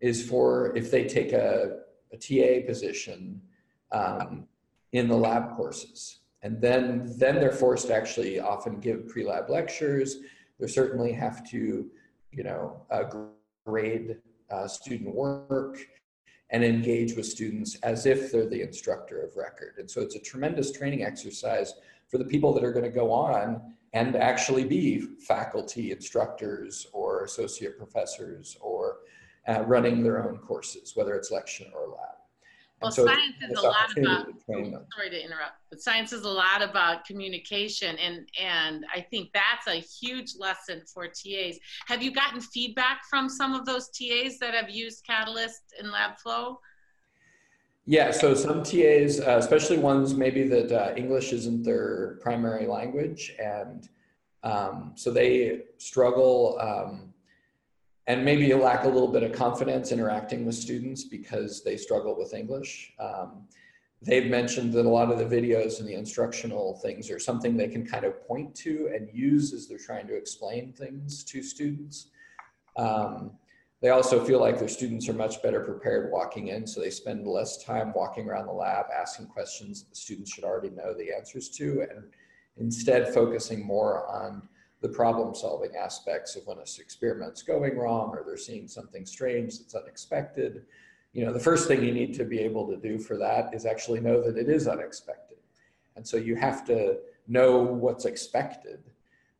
is 0.00 0.28
for 0.28 0.76
if 0.76 0.90
they 0.90 1.04
take 1.04 1.32
a 1.32 1.78
a 2.12 2.16
TA 2.16 2.66
position 2.66 3.40
um, 3.90 4.46
in 4.92 5.08
the 5.08 5.16
lab 5.16 5.56
courses. 5.56 6.18
And 6.42 6.60
then, 6.60 7.12
then 7.18 7.36
they're 7.36 7.52
forced 7.52 7.86
to 7.86 7.94
actually 7.94 8.40
often 8.40 8.80
give 8.80 9.08
pre-lab 9.08 9.48
lectures. 9.48 10.16
They 10.58 10.66
certainly 10.66 11.12
have 11.12 11.48
to, 11.50 11.88
you 12.32 12.44
know, 12.44 12.84
uh, 12.90 13.04
grade 13.64 14.18
uh, 14.50 14.66
student 14.66 15.14
work 15.14 15.78
and 16.50 16.62
engage 16.62 17.14
with 17.14 17.26
students 17.26 17.76
as 17.76 18.06
if 18.06 18.30
they're 18.30 18.48
the 18.48 18.60
instructor 18.60 19.22
of 19.22 19.36
record. 19.36 19.74
And 19.78 19.90
so 19.90 20.02
it's 20.02 20.16
a 20.16 20.20
tremendous 20.20 20.72
training 20.72 21.04
exercise 21.04 21.74
for 22.08 22.18
the 22.18 22.24
people 22.24 22.52
that 22.54 22.64
are 22.64 22.72
going 22.72 22.84
to 22.84 22.90
go 22.90 23.10
on 23.10 23.74
and 23.94 24.16
actually 24.16 24.64
be 24.64 25.00
faculty, 25.26 25.92
instructors, 25.92 26.86
or 26.92 27.24
associate 27.24 27.78
professors, 27.78 28.56
or 28.60 28.98
uh, 29.48 29.62
running 29.66 30.02
their 30.02 30.26
own 30.28 30.38
courses, 30.38 30.92
whether 30.94 31.14
it's 31.14 31.30
lecture 31.30 31.66
or 31.74 31.88
lab. 31.88 32.12
Well, 32.82 32.90
so 32.90 33.06
science 33.06 33.36
is 33.48 33.58
a 33.58 33.62
lot 33.62 33.96
about. 33.96 34.26
To 34.26 34.84
sorry 34.94 35.10
to 35.10 35.24
interrupt, 35.24 35.52
but 35.70 35.80
science 35.80 36.12
is 36.12 36.22
a 36.22 36.28
lot 36.28 36.62
about 36.62 37.04
communication, 37.04 37.96
and 37.98 38.28
and 38.40 38.84
I 38.92 39.00
think 39.00 39.30
that's 39.32 39.68
a 39.68 39.76
huge 39.76 40.32
lesson 40.36 40.82
for 40.92 41.06
TAs. 41.06 41.58
Have 41.86 42.02
you 42.02 42.12
gotten 42.12 42.40
feedback 42.40 43.02
from 43.08 43.28
some 43.28 43.54
of 43.54 43.66
those 43.66 43.88
TAs 43.90 44.38
that 44.38 44.54
have 44.54 44.68
used 44.68 45.06
Catalyst 45.06 45.74
in 45.78 45.86
LabFlow? 45.86 46.56
Yeah, 47.86 48.10
so 48.10 48.34
some 48.34 48.62
TAs, 48.62 49.20
uh, 49.20 49.36
especially 49.38 49.78
ones 49.78 50.14
maybe 50.14 50.44
that 50.48 50.72
uh, 50.72 50.94
English 50.96 51.32
isn't 51.32 51.62
their 51.62 52.18
primary 52.20 52.66
language, 52.66 53.34
and 53.40 53.88
um, 54.42 54.92
so 54.96 55.12
they 55.12 55.62
struggle 55.78 56.58
um, 56.60 57.12
and 58.06 58.24
maybe 58.24 58.46
you 58.46 58.56
lack 58.56 58.84
a 58.84 58.88
little 58.88 59.10
bit 59.10 59.22
of 59.22 59.32
confidence 59.32 59.92
interacting 59.92 60.44
with 60.44 60.54
students 60.54 61.04
because 61.04 61.62
they 61.62 61.76
struggle 61.76 62.18
with 62.18 62.34
English. 62.34 62.92
Um, 62.98 63.46
they've 64.00 64.28
mentioned 64.28 64.72
that 64.72 64.86
a 64.86 64.88
lot 64.88 65.12
of 65.12 65.18
the 65.18 65.24
videos 65.24 65.78
and 65.78 65.88
the 65.88 65.94
instructional 65.94 66.80
things 66.82 67.10
are 67.10 67.20
something 67.20 67.56
they 67.56 67.68
can 67.68 67.86
kind 67.86 68.04
of 68.04 68.26
point 68.26 68.54
to 68.56 68.90
and 68.92 69.08
use 69.12 69.52
as 69.52 69.68
they're 69.68 69.78
trying 69.78 70.08
to 70.08 70.16
explain 70.16 70.72
things 70.72 71.22
to 71.24 71.42
students. 71.42 72.08
Um, 72.76 73.32
they 73.80 73.90
also 73.90 74.24
feel 74.24 74.40
like 74.40 74.58
their 74.58 74.68
students 74.68 75.08
are 75.08 75.12
much 75.12 75.42
better 75.42 75.60
prepared 75.60 76.10
walking 76.12 76.48
in, 76.48 76.66
so 76.66 76.80
they 76.80 76.90
spend 76.90 77.26
less 77.26 77.64
time 77.64 77.92
walking 77.94 78.28
around 78.28 78.46
the 78.46 78.52
lab 78.52 78.86
asking 78.96 79.26
questions 79.26 79.82
that 79.82 79.90
the 79.90 79.96
students 79.96 80.32
should 80.32 80.44
already 80.44 80.70
know 80.70 80.94
the 80.94 81.12
answers 81.12 81.48
to, 81.50 81.84
and 81.90 82.04
instead 82.58 83.12
focusing 83.12 83.64
more 83.66 84.08
on 84.08 84.48
the 84.82 84.88
problem 84.88 85.34
solving 85.34 85.74
aspects 85.76 86.36
of 86.36 86.46
when 86.46 86.58
an 86.58 86.64
experiment's 86.78 87.42
going 87.42 87.78
wrong 87.78 88.10
or 88.10 88.22
they're 88.26 88.36
seeing 88.36 88.68
something 88.68 89.06
strange 89.06 89.58
that's 89.58 89.74
unexpected 89.74 90.64
you 91.12 91.26
know, 91.26 91.32
the 91.32 91.40
first 91.40 91.68
thing 91.68 91.84
you 91.84 91.92
need 91.92 92.14
to 92.14 92.24
be 92.24 92.38
able 92.38 92.66
to 92.68 92.76
do 92.76 92.98
for 92.98 93.18
that 93.18 93.52
is 93.54 93.66
actually 93.66 94.00
know 94.00 94.22
that 94.22 94.36
it 94.38 94.48
is 94.48 94.66
unexpected. 94.66 95.36
And 95.94 96.06
so 96.06 96.16
you 96.16 96.36
have 96.36 96.64
to 96.66 96.98
know 97.28 97.60
what's 97.60 98.06
expected 98.06 98.82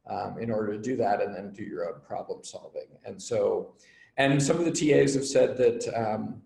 um, 0.07 0.39
in 0.39 0.51
order 0.51 0.73
to 0.73 0.79
do 0.79 0.97
that 0.97 1.23
and 1.23 1.35
then 1.35 1.53
do 1.53 1.63
your 1.63 1.89
own 1.89 2.01
problem 2.07 2.45
solving. 2.45 2.87
And 3.05 3.21
so, 3.21 3.73
and 4.19 4.43
some 4.43 4.59
of 4.59 4.67
the 4.67 4.71
TAs 4.71 5.15
have 5.15 5.25
said 5.25 5.57
that 5.57 5.89
um, 5.97 6.43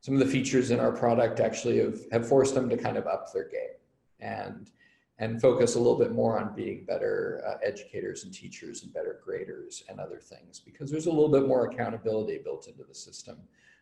some 0.00 0.14
of 0.14 0.20
the 0.20 0.26
features 0.26 0.70
in 0.70 0.78
our 0.78 0.92
product 0.92 1.40
actually 1.40 1.78
have, 1.78 1.98
have 2.12 2.28
forced 2.28 2.54
them 2.54 2.68
to 2.68 2.76
kind 2.76 2.96
of 2.96 3.06
up 3.08 3.32
their 3.32 3.48
game 3.48 3.76
and 4.20 4.70
and 5.18 5.40
focus 5.40 5.74
a 5.74 5.78
little 5.78 5.98
bit 5.98 6.12
more 6.12 6.38
on 6.38 6.54
being 6.54 6.84
better 6.84 7.42
uh, 7.46 7.54
educators 7.62 8.24
and 8.24 8.32
teachers 8.32 8.82
and 8.82 8.92
better 8.92 9.20
graders 9.24 9.82
and 9.88 10.00
other 10.00 10.18
things 10.18 10.60
because 10.60 10.90
there's 10.90 11.06
a 11.06 11.10
little 11.10 11.28
bit 11.28 11.46
more 11.46 11.66
accountability 11.66 12.40
built 12.42 12.66
into 12.66 12.82
the 12.84 12.94
system 12.94 13.38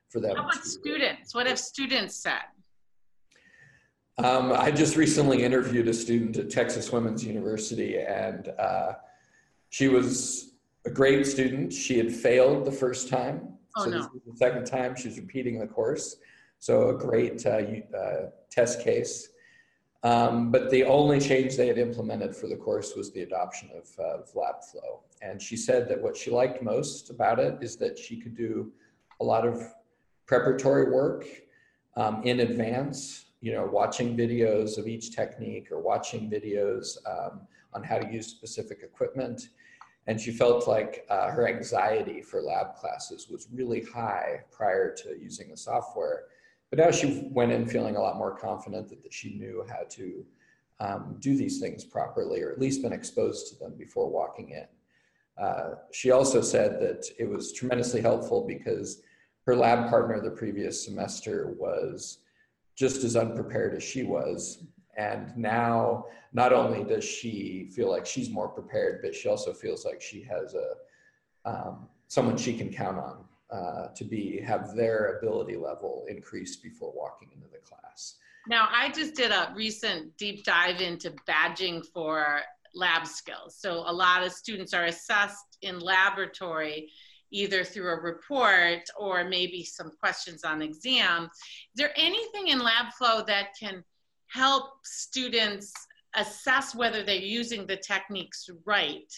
for 0.08 0.20
them. 0.20 0.36
How 0.36 0.44
about 0.44 0.64
students? 0.64 1.34
What 1.34 1.46
have 1.46 1.58
students 1.58 2.16
said? 2.16 2.42
Um, 4.18 4.52
I 4.52 4.70
just 4.70 4.96
recently 4.96 5.42
interviewed 5.44 5.88
a 5.88 5.94
student 5.94 6.36
at 6.36 6.50
Texas 6.50 6.92
Women's 6.92 7.24
University, 7.24 7.98
and 7.98 8.48
uh, 8.58 8.92
she 9.70 9.88
was 9.88 10.56
a 10.84 10.90
great 10.90 11.26
student. 11.26 11.72
She 11.72 11.96
had 11.96 12.12
failed 12.12 12.66
the 12.66 12.72
first 12.72 13.08
time, 13.08 13.54
oh, 13.76 13.84
so 13.84 13.90
no. 13.90 13.96
this 13.98 14.06
is 14.06 14.20
the 14.26 14.36
second 14.36 14.66
time 14.66 14.94
she's 14.94 15.18
repeating 15.18 15.58
the 15.58 15.66
course. 15.66 16.16
So 16.58 16.90
a 16.90 16.98
great 16.98 17.46
uh, 17.46 17.62
uh, 17.96 18.26
test 18.50 18.82
case. 18.84 19.29
Um, 20.02 20.50
but 20.50 20.70
the 20.70 20.84
only 20.84 21.20
change 21.20 21.56
they 21.56 21.66
had 21.66 21.76
implemented 21.76 22.34
for 22.34 22.46
the 22.46 22.56
course 22.56 22.94
was 22.96 23.12
the 23.12 23.22
adoption 23.22 23.68
of, 23.76 23.88
of 24.02 24.32
LabFlow. 24.32 25.00
And 25.20 25.40
she 25.40 25.56
said 25.56 25.88
that 25.88 26.00
what 26.00 26.16
she 26.16 26.30
liked 26.30 26.62
most 26.62 27.10
about 27.10 27.38
it 27.38 27.58
is 27.60 27.76
that 27.76 27.98
she 27.98 28.18
could 28.18 28.34
do 28.34 28.72
a 29.20 29.24
lot 29.24 29.46
of 29.46 29.62
preparatory 30.26 30.90
work 30.90 31.26
um, 31.96 32.22
in 32.22 32.40
advance, 32.40 33.26
you 33.42 33.52
know, 33.52 33.66
watching 33.66 34.16
videos 34.16 34.78
of 34.78 34.86
each 34.86 35.14
technique 35.14 35.70
or 35.70 35.80
watching 35.80 36.30
videos 36.30 36.96
um, 37.06 37.42
on 37.74 37.82
how 37.82 37.98
to 37.98 38.10
use 38.10 38.28
specific 38.28 38.80
equipment. 38.82 39.48
And 40.06 40.18
she 40.18 40.30
felt 40.30 40.66
like 40.66 41.04
uh, 41.10 41.30
her 41.30 41.46
anxiety 41.46 42.22
for 42.22 42.40
lab 42.40 42.74
classes 42.74 43.28
was 43.28 43.48
really 43.52 43.84
high 43.84 44.40
prior 44.50 44.94
to 44.94 45.18
using 45.20 45.50
the 45.50 45.56
software. 45.56 46.24
But 46.70 46.78
now 46.78 46.90
she 46.92 47.28
went 47.32 47.52
in 47.52 47.66
feeling 47.66 47.96
a 47.96 48.00
lot 48.00 48.16
more 48.16 48.36
confident 48.36 48.88
that, 48.88 49.02
that 49.02 49.12
she 49.12 49.34
knew 49.34 49.64
how 49.68 49.82
to 49.90 50.24
um, 50.78 51.16
do 51.18 51.36
these 51.36 51.60
things 51.60 51.84
properly 51.84 52.42
or 52.42 52.50
at 52.52 52.60
least 52.60 52.82
been 52.82 52.92
exposed 52.92 53.48
to 53.48 53.58
them 53.58 53.74
before 53.76 54.08
walking 54.08 54.50
in. 54.50 54.66
Uh, 55.42 55.74
she 55.92 56.10
also 56.10 56.40
said 56.40 56.80
that 56.80 57.04
it 57.18 57.28
was 57.28 57.52
tremendously 57.52 58.00
helpful 58.00 58.46
because 58.46 59.02
her 59.46 59.56
lab 59.56 59.88
partner 59.88 60.20
the 60.20 60.30
previous 60.30 60.84
semester 60.84 61.54
was 61.58 62.18
just 62.76 63.04
as 63.04 63.16
unprepared 63.16 63.74
as 63.74 63.82
she 63.82 64.04
was. 64.04 64.64
And 64.96 65.36
now, 65.36 66.06
not 66.32 66.52
only 66.52 66.84
does 66.84 67.04
she 67.04 67.70
feel 67.74 67.90
like 67.90 68.06
she's 68.06 68.30
more 68.30 68.48
prepared, 68.48 69.00
but 69.02 69.14
she 69.14 69.28
also 69.28 69.52
feels 69.52 69.84
like 69.84 70.00
she 70.00 70.22
has 70.22 70.54
a 70.54 70.74
um, 71.44 71.88
someone 72.08 72.36
she 72.36 72.56
can 72.56 72.70
count 72.70 72.98
on 72.98 73.24
uh, 73.52 73.88
to 73.88 74.04
be 74.04 74.40
have 74.40 74.74
their 74.74 75.18
ability 75.18 75.56
level 75.56 76.04
increased 76.08 76.62
before 76.62 76.92
walking 76.94 77.30
into 77.34 77.48
the 77.48 77.58
class. 77.58 78.16
Now, 78.48 78.68
I 78.70 78.90
just 78.90 79.14
did 79.14 79.32
a 79.32 79.52
recent 79.54 80.16
deep 80.16 80.44
dive 80.44 80.80
into 80.80 81.14
badging 81.28 81.84
for 81.92 82.40
lab 82.74 83.06
skills. 83.06 83.56
So 83.58 83.82
a 83.86 83.92
lot 83.92 84.22
of 84.22 84.32
students 84.32 84.72
are 84.72 84.84
assessed 84.84 85.58
in 85.62 85.78
laboratory 85.80 86.90
either 87.32 87.62
through 87.64 87.88
a 87.88 88.00
report 88.00 88.82
or 88.98 89.24
maybe 89.24 89.64
some 89.64 89.92
questions 90.00 90.44
on 90.44 90.62
exam. 90.62 91.24
Is 91.24 91.76
there 91.76 91.92
anything 91.96 92.48
in 92.48 92.60
LabFlow 92.60 93.26
that 93.26 93.48
can 93.58 93.84
help 94.28 94.64
students 94.84 95.72
assess 96.16 96.74
whether 96.74 97.04
they're 97.04 97.16
using 97.16 97.66
the 97.66 97.76
techniques 97.76 98.48
right 98.64 99.12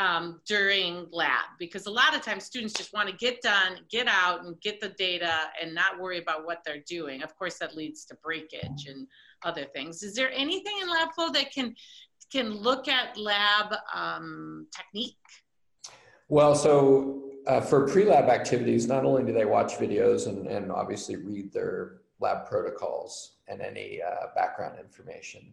um, 0.00 0.40
during 0.46 1.06
lab? 1.12 1.44
Because 1.58 1.86
a 1.86 1.90
lot 1.90 2.16
of 2.16 2.22
times 2.22 2.44
students 2.44 2.72
just 2.72 2.92
want 2.94 3.08
to 3.08 3.14
get 3.16 3.42
done, 3.42 3.80
get 3.90 4.06
out 4.08 4.44
and 4.44 4.58
get 4.60 4.80
the 4.80 4.88
data 4.90 5.32
and 5.60 5.74
not 5.74 6.00
worry 6.00 6.18
about 6.18 6.46
what 6.46 6.60
they're 6.64 6.82
doing. 6.88 7.22
Of 7.22 7.36
course, 7.36 7.58
that 7.58 7.76
leads 7.76 8.04
to 8.06 8.14
breakage 8.16 8.86
and 8.88 9.06
other 9.44 9.66
things. 9.74 10.02
Is 10.02 10.14
there 10.14 10.30
anything 10.32 10.74
in 10.80 10.88
LabFlow 10.88 11.32
that 11.34 11.52
can 11.52 11.74
can 12.32 12.50
look 12.50 12.86
at 12.86 13.16
lab 13.16 13.74
um, 13.92 14.66
technique? 14.74 15.16
Well, 16.28 16.54
so 16.54 17.24
uh, 17.48 17.60
for 17.60 17.88
pre-lab 17.88 18.28
activities, 18.28 18.86
not 18.86 19.04
only 19.04 19.24
do 19.24 19.32
they 19.32 19.44
watch 19.44 19.78
videos 19.78 20.28
and, 20.28 20.46
and 20.46 20.70
obviously 20.70 21.16
read 21.16 21.52
their 21.52 22.02
lab 22.20 22.46
protocols 22.46 23.38
and 23.48 23.60
any 23.60 24.00
uh, 24.00 24.26
background 24.36 24.78
information, 24.78 25.52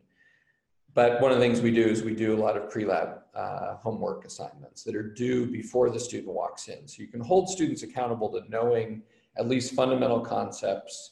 but 0.97 1.21
one 1.21 1.31
of 1.31 1.37
the 1.37 1.43
things 1.43 1.61
we 1.61 1.69
do 1.69 1.83
is 1.83 2.01
we 2.01 2.15
do 2.15 2.35
a 2.35 2.41
lot 2.41 2.57
of 2.57 2.71
pre-lab 2.71 3.19
uh, 3.35 3.75
homework 3.75 4.25
assignments 4.25 4.81
that 4.81 4.95
are 4.95 5.03
due 5.03 5.45
before 5.45 5.91
the 5.91 5.99
student 5.99 6.33
walks 6.33 6.69
in. 6.69 6.87
So 6.87 7.03
you 7.03 7.07
can 7.07 7.19
hold 7.19 7.47
students 7.51 7.83
accountable 7.83 8.31
to 8.31 8.41
knowing 8.49 9.03
at 9.37 9.47
least 9.47 9.75
fundamental 9.75 10.19
concepts, 10.19 11.11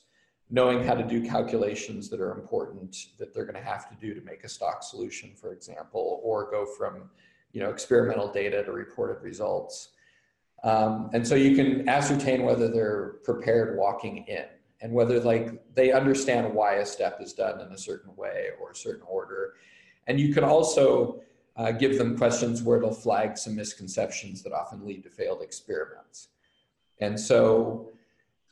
knowing 0.50 0.84
how 0.84 0.96
to 0.96 1.04
do 1.04 1.24
calculations 1.24 2.10
that 2.10 2.20
are 2.20 2.32
important 2.32 2.98
that 3.20 3.32
they're 3.32 3.46
going 3.46 3.64
to 3.64 3.70
have 3.70 3.88
to 3.88 3.96
do 4.04 4.16
to 4.16 4.22
make 4.22 4.44
a 4.44 4.50
stock 4.50 4.82
solution, 4.82 5.36
for 5.36 5.54
example, 5.54 6.20
or 6.24 6.50
go 6.50 6.66
from 6.66 7.12
you 7.52 7.62
know 7.62 7.70
experimental 7.70 8.28
data 8.32 8.64
to 8.64 8.72
reported 8.72 9.22
results. 9.22 9.90
Um, 10.64 11.12
and 11.14 11.28
so 11.28 11.36
you 11.36 11.56
can 11.56 11.88
ascertain 11.88 12.42
whether 12.42 12.70
they're 12.70 13.18
prepared 13.24 13.78
walking 13.78 14.26
in 14.28 14.46
and 14.82 14.94
whether 14.94 15.20
like 15.20 15.64
they 15.74 15.92
understand 15.92 16.54
why 16.54 16.76
a 16.76 16.86
step 16.86 17.22
is 17.22 17.34
done 17.34 17.62
in 17.62 17.72
a 17.72 17.78
certain 17.78 18.16
way 18.16 18.50
or 18.60 18.72
a 18.72 18.76
certain 18.76 19.04
order. 19.08 19.54
And 20.08 20.20
you 20.20 20.34
can 20.34 20.44
also 20.44 21.22
uh, 21.58 21.72
give 21.72 21.98
them 21.98 22.18
questions 22.18 22.62
where 22.62 22.78
it'll 22.78 22.94
flag 22.94 23.38
some 23.38 23.56
misconceptions 23.56 24.44
that 24.44 24.54
often 24.54 24.86
lead 24.86 25.04
to 25.04 25.10
failed 25.10 25.42
experiments. 25.42 26.30
And 27.00 27.20
so 27.20 27.90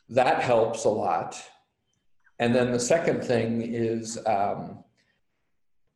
that 0.10 0.42
helps 0.42 0.86
a 0.86 0.90
lot. 0.90 1.42
And 2.40 2.54
then 2.54 2.72
the 2.72 2.80
second 2.80 3.24
thing 3.24 3.62
is 3.62 4.20
um, 4.26 4.84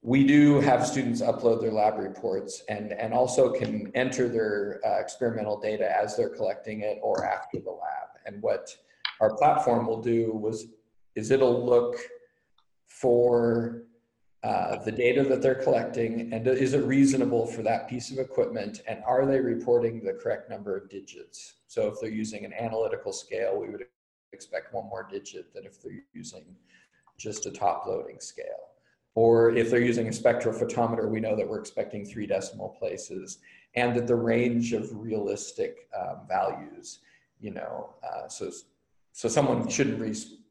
we 0.02 0.26
do 0.26 0.62
have 0.62 0.86
students 0.86 1.22
upload 1.22 1.62
their 1.62 1.72
lab 1.72 1.98
reports 1.98 2.64
and, 2.70 2.94
and 2.94 3.14
also 3.14 3.52
can 3.52 3.92
enter 3.96 4.30
their 4.30 4.80
uh, 4.86 5.00
experimental 5.00 5.60
data 5.60 5.90
as 6.00 6.16
they're 6.16 6.30
collecting 6.30 6.82
it 6.82 7.00
or 7.02 7.26
after 7.26 7.60
the 7.60 7.72
lab. 7.72 8.10
And 8.26 8.42
what 8.42 8.76
our 9.20 9.36
platform 9.36 9.88
will 9.88 10.02
do 10.02 10.32
was, 10.32 10.68
is 11.16 11.32
it'll 11.32 11.66
look 11.66 11.98
for 12.86 13.84
uh, 14.48 14.82
the 14.86 14.92
data 14.92 15.24
that 15.24 15.42
they're 15.42 15.62
collecting 15.62 16.32
and 16.32 16.48
is 16.48 16.74
it 16.74 16.86
reasonable 16.86 17.46
for 17.46 17.64
that 17.64 17.90
piece 17.90 18.12
of 18.12 18.18
equipment 18.18 18.82
and 18.88 19.04
are 19.06 19.26
they 19.26 19.42
reporting 19.42 20.02
the 20.02 20.14
correct 20.14 20.50
number 20.50 20.78
of 20.78 20.90
digits? 20.90 21.56
So 21.68 21.90
if 21.90 21.96
they're 22.00 22.10
using 22.10 22.46
an 22.46 22.54
analytical 22.54 23.12
scale, 23.12 23.60
we 23.60 23.68
would 23.68 23.84
expect 24.32 24.74
one 24.74 24.86
more 24.86 25.06
digit 25.12 25.54
than 25.54 25.66
if 25.66 25.82
they're 25.82 26.02
using 26.14 26.46
just 27.18 27.46
a 27.46 27.52
top 27.52 27.88
loading 27.88 28.22
scale. 28.22 28.70
Or 29.16 29.54
if 29.54 29.70
they're 29.70 29.82
using 29.82 30.08
a 30.08 30.12
spectrophotometer, 30.12 31.10
we 31.10 31.20
know 31.20 31.36
that 31.36 31.46
we're 31.46 31.60
expecting 31.60 32.06
three 32.06 32.26
decimal 32.26 32.70
places 32.70 33.40
and 33.76 33.94
that 33.98 34.08
the 34.08 34.16
range 34.16 34.72
of 34.72 34.88
realistic 34.94 35.90
um, 36.00 36.20
values, 36.26 37.00
you 37.42 37.52
know, 37.52 37.96
uh, 38.02 38.30
so, 38.30 38.50
so 39.12 39.28
someone 39.28 39.68
shouldn't 39.68 40.00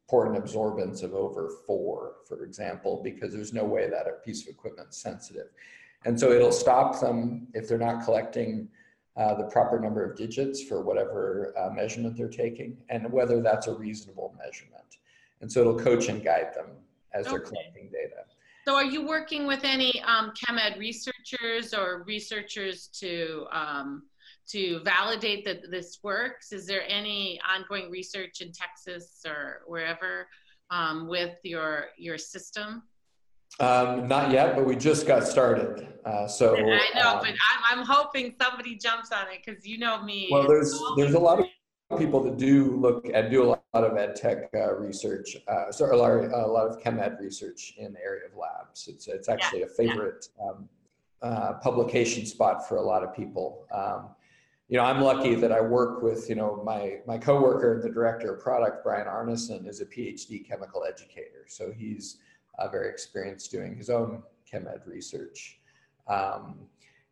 report 0.07 0.35
an 0.35 0.41
absorbance 0.41 1.03
of 1.03 1.15
over 1.15 1.51
four, 1.67 2.15
for 2.29 2.45
example, 2.45 3.01
because 3.03 3.33
there's 3.33 3.53
no 3.53 3.65
way 3.65 3.91
that 3.91 4.07
a 4.07 4.25
piece 4.25 4.43
of 4.43 4.49
equipment 4.49 4.89
is 4.91 4.97
sensitive. 4.97 5.49
And 6.05 6.19
so 6.19 6.31
it'll 6.31 6.53
stop 6.53 7.01
them 7.01 7.49
if 7.55 7.69
they're 7.69 7.79
not 7.79 8.05
collecting 8.05 8.69
uh, 9.17 9.35
the 9.35 9.45
proper 9.45 9.81
number 9.81 10.05
of 10.05 10.17
digits 10.17 10.63
for 10.63 10.83
whatever 10.83 11.53
uh, 11.59 11.71
measurement 11.71 12.17
they're 12.17 12.29
taking 12.29 12.77
and 12.89 13.11
whether 13.11 13.41
that's 13.41 13.67
a 13.67 13.75
reasonable 13.75 14.37
measurement. 14.39 14.99
And 15.41 15.51
so 15.51 15.61
it'll 15.61 15.79
coach 15.79 16.09
and 16.09 16.23
guide 16.23 16.55
them 16.55 16.67
as 17.13 17.27
they're 17.27 17.41
collecting 17.41 17.89
data. 17.91 18.23
So 18.65 18.75
are 18.75 18.85
you 18.85 19.07
working 19.07 19.47
with 19.47 19.65
any 19.65 20.01
um, 20.03 20.33
ChemEd 20.35 20.79
researchers 20.79 21.73
or 21.75 22.05
researchers 22.07 22.89
to 23.01 23.47
um, 23.51 24.05
to 24.49 24.81
validate 24.85 25.45
that 25.45 25.71
this 25.71 25.99
works? 26.03 26.53
Is 26.53 26.67
there 26.67 26.83
any 26.89 27.41
ongoing 27.49 27.91
research 27.91 28.41
in 28.41 28.53
Texas 28.53 29.23
or 29.27 29.63
wherever 29.67 30.29
um, 30.71 31.09
with 31.09 31.37
your 31.43 31.87
your 31.99 32.19
system? 32.19 32.83
Um, 33.59 34.07
not 34.07 34.31
yet, 34.31 34.55
but 34.55 34.67
we 34.67 34.77
just 34.77 35.07
got 35.07 35.27
started. 35.27 35.87
Uh, 36.05 36.27
so 36.27 36.57
I 36.57 36.61
know, 36.61 37.15
um, 37.15 37.19
but 37.21 37.29
I'm, 37.31 37.79
I'm 37.79 37.87
hoping 37.87 38.35
somebody 38.41 38.77
jumps 38.77 39.13
on 39.13 39.27
it 39.33 39.41
because 39.45 39.67
you 39.67 39.79
know 39.79 40.03
me. 40.03 40.29
Well, 40.31 40.47
there's 40.47 40.79
there's 40.97 41.15
a 41.15 41.19
lot 41.19 41.41
of 41.41 41.99
people 41.99 42.23
that 42.25 42.37
do 42.37 42.77
look 42.77 43.09
and 43.13 43.31
do 43.31 43.45
a 43.45 43.49
lot 43.49 43.63
of 43.73 43.97
ed 43.97 44.17
tech 44.17 44.51
uh, 44.55 44.75
research, 44.75 45.37
uh, 45.49 45.71
sorry, 45.71 45.95
a 45.95 45.97
lot, 45.97 46.11
a 46.11 46.47
lot 46.47 46.69
of 46.69 46.83
chem 46.83 46.99
ed 46.99 47.17
research 47.21 47.75
in 47.79 47.93
the 47.93 48.01
area 48.01 48.27
of 48.27 48.37
labs. 48.37 48.89
It's 48.89 49.09
it's 49.09 49.29
actually 49.29 49.63
a 49.63 49.69
favorite 49.69 50.29
um, 50.43 50.69
uh, 51.23 51.55
publication 51.55 52.27
spot 52.27 52.69
for 52.69 52.77
a 52.77 52.83
lot 52.83 53.03
of 53.03 53.15
people. 53.15 53.67
Um, 53.73 54.09
you 54.69 54.77
know, 54.77 54.85
I'm 54.85 55.01
lucky 55.01 55.35
that 55.37 55.53
I 55.53 55.61
work 55.61 56.03
with 56.03 56.29
you 56.29 56.35
know 56.35 56.63
my 56.65 56.99
my 57.07 57.19
coworker, 57.19 57.75
and 57.75 57.83
the 57.83 57.91
director 57.91 58.35
of 58.35 58.41
product, 58.41 58.83
Brian 58.83 59.07
Arneson, 59.07 59.69
is 59.69 59.81
a 59.81 59.87
PhD 59.87 60.47
chemical 60.47 60.85
educator, 60.85 61.45
so 61.49 61.73
he's 61.73 62.19
uh, 62.59 62.69
very 62.69 62.89
experienced 62.89 63.51
doing 63.51 63.77
his 63.77 63.91
own 63.91 64.23
chem 64.51 64.67
ed 64.67 64.83
research. 64.87 65.59
Um, 66.09 66.57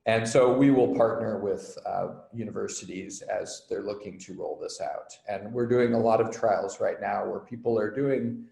and 0.06 0.28
so 0.28 0.52
we 0.52 0.70
will 0.70 0.94
partner 0.94 1.38
with 1.38 1.78
uh, 1.86 2.08
universities 2.32 3.22
as 3.22 3.62
they're 3.70 3.82
looking 3.82 4.18
to 4.18 4.34
roll 4.34 4.58
this 4.60 4.80
out. 4.80 5.16
And 5.28 5.50
we're 5.50 5.66
doing 5.66 5.94
a 5.94 5.98
lot 5.98 6.20
of 6.20 6.30
trials 6.30 6.78
right 6.78 7.00
now 7.00 7.24
where 7.26 7.40
people 7.40 7.78
are 7.78 7.90
doing 7.90 8.44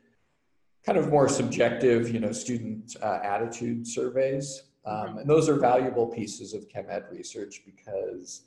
kind 0.87 0.97
of 0.97 1.11
more 1.11 1.29
subjective, 1.29 2.11
you 2.11 2.21
know, 2.21 2.33
student 2.33 2.97
uh, 3.03 3.19
attitude 3.23 3.87
surveys. 3.87 4.63
Um, 4.87 5.19
and 5.19 5.29
those 5.29 5.49
are 5.49 5.57
valuable 5.57 6.07
pieces 6.07 6.55
of 6.55 6.69
chem 6.71 6.87
ed 6.89 7.05
research 7.11 7.63
because 7.67 8.45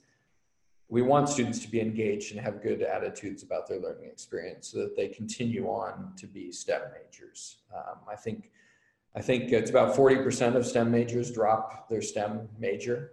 we 0.88 1.02
want 1.02 1.30
students 1.30 1.60
to 1.60 1.70
be 1.70 1.82
engaged 1.82 2.32
and 2.32 2.40
have 2.40 2.62
good 2.62 2.82
attitudes 2.82 3.44
about 3.44 3.68
their 3.68 3.80
learning 3.80 4.06
experience 4.06 4.68
so 4.68 4.80
that 4.80 4.96
they 4.96 5.08
continue 5.08 5.66
on 5.66 6.14
to 6.18 6.28
be 6.28 6.52
STEM 6.52 6.82
majors. 6.94 7.58
Um, 7.76 7.98
I 8.10 8.16
think 8.16 8.52
I 9.16 9.22
think 9.22 9.54
it's 9.54 9.70
about 9.70 9.96
40% 9.96 10.56
of 10.56 10.66
STEM 10.66 10.92
majors 10.92 11.32
drop 11.32 11.88
their 11.90 12.02
STEM 12.02 12.50
major 12.60 13.12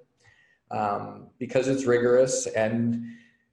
um, 0.73 1.29
because 1.39 1.69
it's 1.69 1.85
rigorous 1.85 2.47
and 2.49 3.05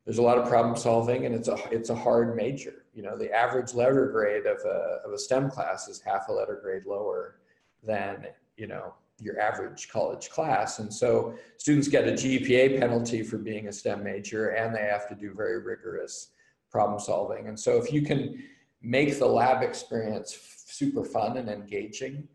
there's 0.04 0.18
a 0.18 0.24
lot 0.24 0.40
of 0.40 0.50
problem 0.50 0.76
solving 0.76 1.28
and 1.28 1.36
it's 1.36 1.48
a, 1.48 1.58
it's 1.70 1.92
a 1.92 1.96
hard 1.96 2.36
major. 2.36 2.86
You 2.96 3.04
know, 3.04 3.16
the 3.16 3.32
average 3.32 3.76
letter 3.76 4.08
grade 4.08 4.48
of 4.48 4.58
a, 4.66 5.00
of 5.06 5.14
a 5.14 5.20
STEM 5.20 5.52
class 5.52 5.88
is 5.88 6.02
half 6.02 6.28
a 6.30 6.32
letter 6.32 6.60
grade 6.62 6.88
lower 6.88 7.36
than, 7.84 8.26
you 8.58 8.66
know, 8.66 8.96
your 9.22 9.40
average 9.40 9.90
college 9.90 10.30
class. 10.30 10.80
And 10.80 10.94
so 10.94 11.34
students 11.58 11.88
get 11.88 12.08
a 12.08 12.12
GPA 12.12 12.80
penalty 12.80 13.24
for 13.24 13.38
being 13.38 13.68
a 13.68 13.72
STEM 13.72 14.04
major 14.04 14.50
and 14.50 14.74
they 14.74 14.82
have 14.82 15.08
to 15.10 15.16
do 15.16 15.34
very 15.34 15.62
rigorous 15.62 16.32
problem 16.72 17.00
solving. 17.00 17.48
And 17.48 17.60
so 17.60 17.82
if 17.82 17.92
you 17.92 18.02
can 18.02 18.44
make 18.82 19.18
the 19.18 19.26
lab 19.26 19.64
experience 19.64 20.38
super 20.66 21.04
fun 21.04 21.38
and 21.38 21.50
engaging, 21.50 22.28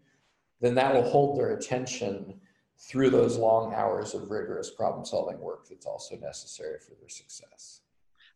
then 0.61 0.75
that 0.75 0.95
will 0.95 1.09
hold 1.09 1.39
their 1.39 1.55
attention 1.57 2.41
through 2.79 3.11
those 3.11 3.37
long 3.37 3.73
hours 3.75 4.15
of 4.15 4.31
rigorous 4.31 4.71
problem 4.71 5.05
solving 5.05 5.41
work 5.41 5.69
that's 5.69 5.87
also 5.87 6.17
necessary 6.17 6.79
for 6.79 6.95
their 7.01 7.09
success. 7.09 7.81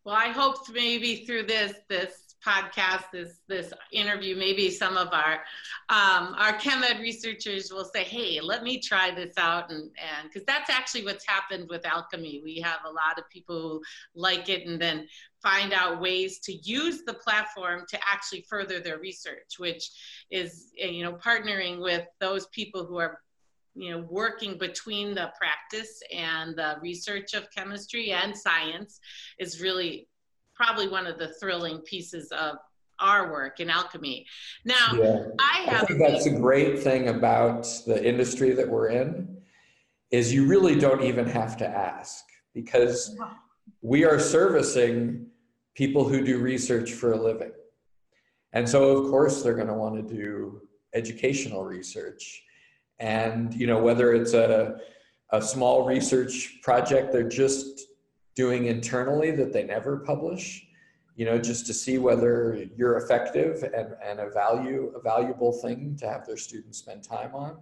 Well, 0.05 0.15
I 0.15 0.29
hope 0.29 0.57
maybe 0.73 1.27
through 1.27 1.45
this 1.45 1.75
this 1.89 2.28
podcast, 2.47 3.05
this 3.13 3.41
this 3.49 3.73
interview, 3.93 4.37
maybe 4.37 4.71
some 4.71 4.97
of 4.97 5.09
our 5.13 5.35
um, 5.89 6.35
our 6.37 6.55
ChemEd 6.59 7.01
researchers 7.01 7.73
will 7.73 7.85
say, 7.85 8.05
"Hey, 8.05 8.41
let 8.41 8.63
me 8.63 8.81
try 8.81 9.11
this 9.11 9.35
out," 9.37 9.71
and 9.71 9.83
and 9.83 10.29
because 10.29 10.45
that's 10.47 10.71
actually 10.71 11.05
what's 11.05 11.27
happened 11.27 11.69
with 11.69 11.87
Alchemy. 11.87 12.41
We 12.45 12.61
have 12.61 12.81
a 12.87 12.91
lot 12.91 13.19
of 13.19 13.29
people 13.31 13.61
who 13.61 13.83
like 14.15 14.49
it, 14.49 14.67
and 14.67 14.81
then 14.81 15.07
find 15.43 15.73
out 15.73 16.01
ways 16.01 16.41
to 16.41 16.53
use 16.53 17.03
the 17.05 17.15
platform 17.15 17.85
to 17.89 17.99
actually 18.11 18.45
further 18.49 18.81
their 18.81 18.99
research, 18.99 19.59
which 19.59 19.91
is 20.31 20.73
you 20.77 21.03
know 21.03 21.15
partnering 21.15 21.83
with 21.83 22.07
those 22.21 22.47
people 22.49 22.87
who 22.87 22.99
are 22.99 23.21
you 23.75 23.91
know 23.91 24.07
working 24.11 24.59
between 24.59 25.15
the 25.15 25.31
practice 25.39 26.01
and 26.15 26.57
the 26.57 26.77
research 26.83 27.35
of 27.35 27.49
chemistry 27.57 28.13
and 28.13 28.37
science 28.37 29.01
is 29.39 29.61
really 29.61 30.09
probably 30.59 30.89
one 30.89 31.07
of 31.07 31.19
the 31.19 31.29
thrilling 31.41 31.79
pieces 31.79 32.31
of 32.33 32.57
our 33.01 33.31
work 33.31 33.61
in 33.61 33.71
alchemy 33.71 34.27
now 34.65 34.93
Yeah. 34.93 35.27
i 35.39 35.67
I 35.69 35.85
think 35.85 36.01
that's 36.01 36.27
a 36.27 36.37
great 36.37 36.81
thing 36.81 37.09
about 37.09 37.67
the 37.87 38.05
industry 38.05 38.51
that 38.51 38.69
we're 38.69 38.89
in 38.89 39.39
is 40.11 40.33
you 40.33 40.47
really 40.47 40.79
don't 40.79 41.03
even 41.03 41.27
have 41.27 41.57
to 41.59 41.67
ask 41.67 42.25
because 42.55 43.17
uh-huh. 43.21 43.35
we 43.83 44.05
are 44.05 44.19
servicing 44.19 45.27
people 45.75 46.09
who 46.09 46.25
do 46.25 46.39
research 46.39 46.93
for 46.93 47.13
a 47.13 47.17
living. 47.17 47.53
And 48.53 48.69
so 48.69 48.97
of 48.97 49.11
course 49.11 49.43
they're 49.43 49.55
going 49.55 49.69
to 49.69 49.75
want 49.75 49.95
to 49.97 50.15
do 50.15 50.63
educational 50.95 51.65
research. 51.65 52.43
And 52.99 53.55
you 53.55 53.67
know 53.67 53.81
whether 53.81 54.13
it's 54.13 54.35
a 54.35 54.79
a 55.31 55.43
small 55.43 55.85
research 55.85 56.59
project 56.63 57.13
they're 57.13 57.29
just 57.29 57.88
doing 58.39 58.67
internally 58.67 59.33
that 59.33 59.53
they 59.53 59.65
never 59.65 59.97
publish, 59.97 60.69
you 61.17 61.25
know, 61.25 61.37
just 61.37 61.67
to 61.67 61.75
see 61.75 61.99
whether 61.99 62.65
you're 62.77 62.97
effective 62.99 63.65
and, 63.65 63.97
and 64.01 64.21
a 64.21 64.31
value, 64.31 64.93
a 64.95 65.01
valuable 65.01 65.53
thing 65.53 65.97
to 65.99 66.09
have 66.09 66.25
their 66.25 66.37
students 66.37 66.79
spend 66.79 67.03
time 67.03 67.35
on. 67.35 67.57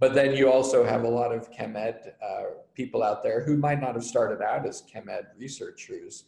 But 0.00 0.12
then 0.12 0.34
you 0.34 0.50
also 0.50 0.84
have 0.84 1.04
a 1.04 1.08
lot 1.08 1.30
of 1.32 1.52
chem 1.52 1.76
ed 1.76 2.14
uh, 2.20 2.46
people 2.74 3.04
out 3.04 3.22
there 3.22 3.44
who 3.44 3.56
might 3.56 3.80
not 3.80 3.94
have 3.94 4.02
started 4.02 4.42
out 4.42 4.66
as 4.66 4.82
chem 4.92 5.08
ed 5.08 5.26
researchers, 5.38 6.24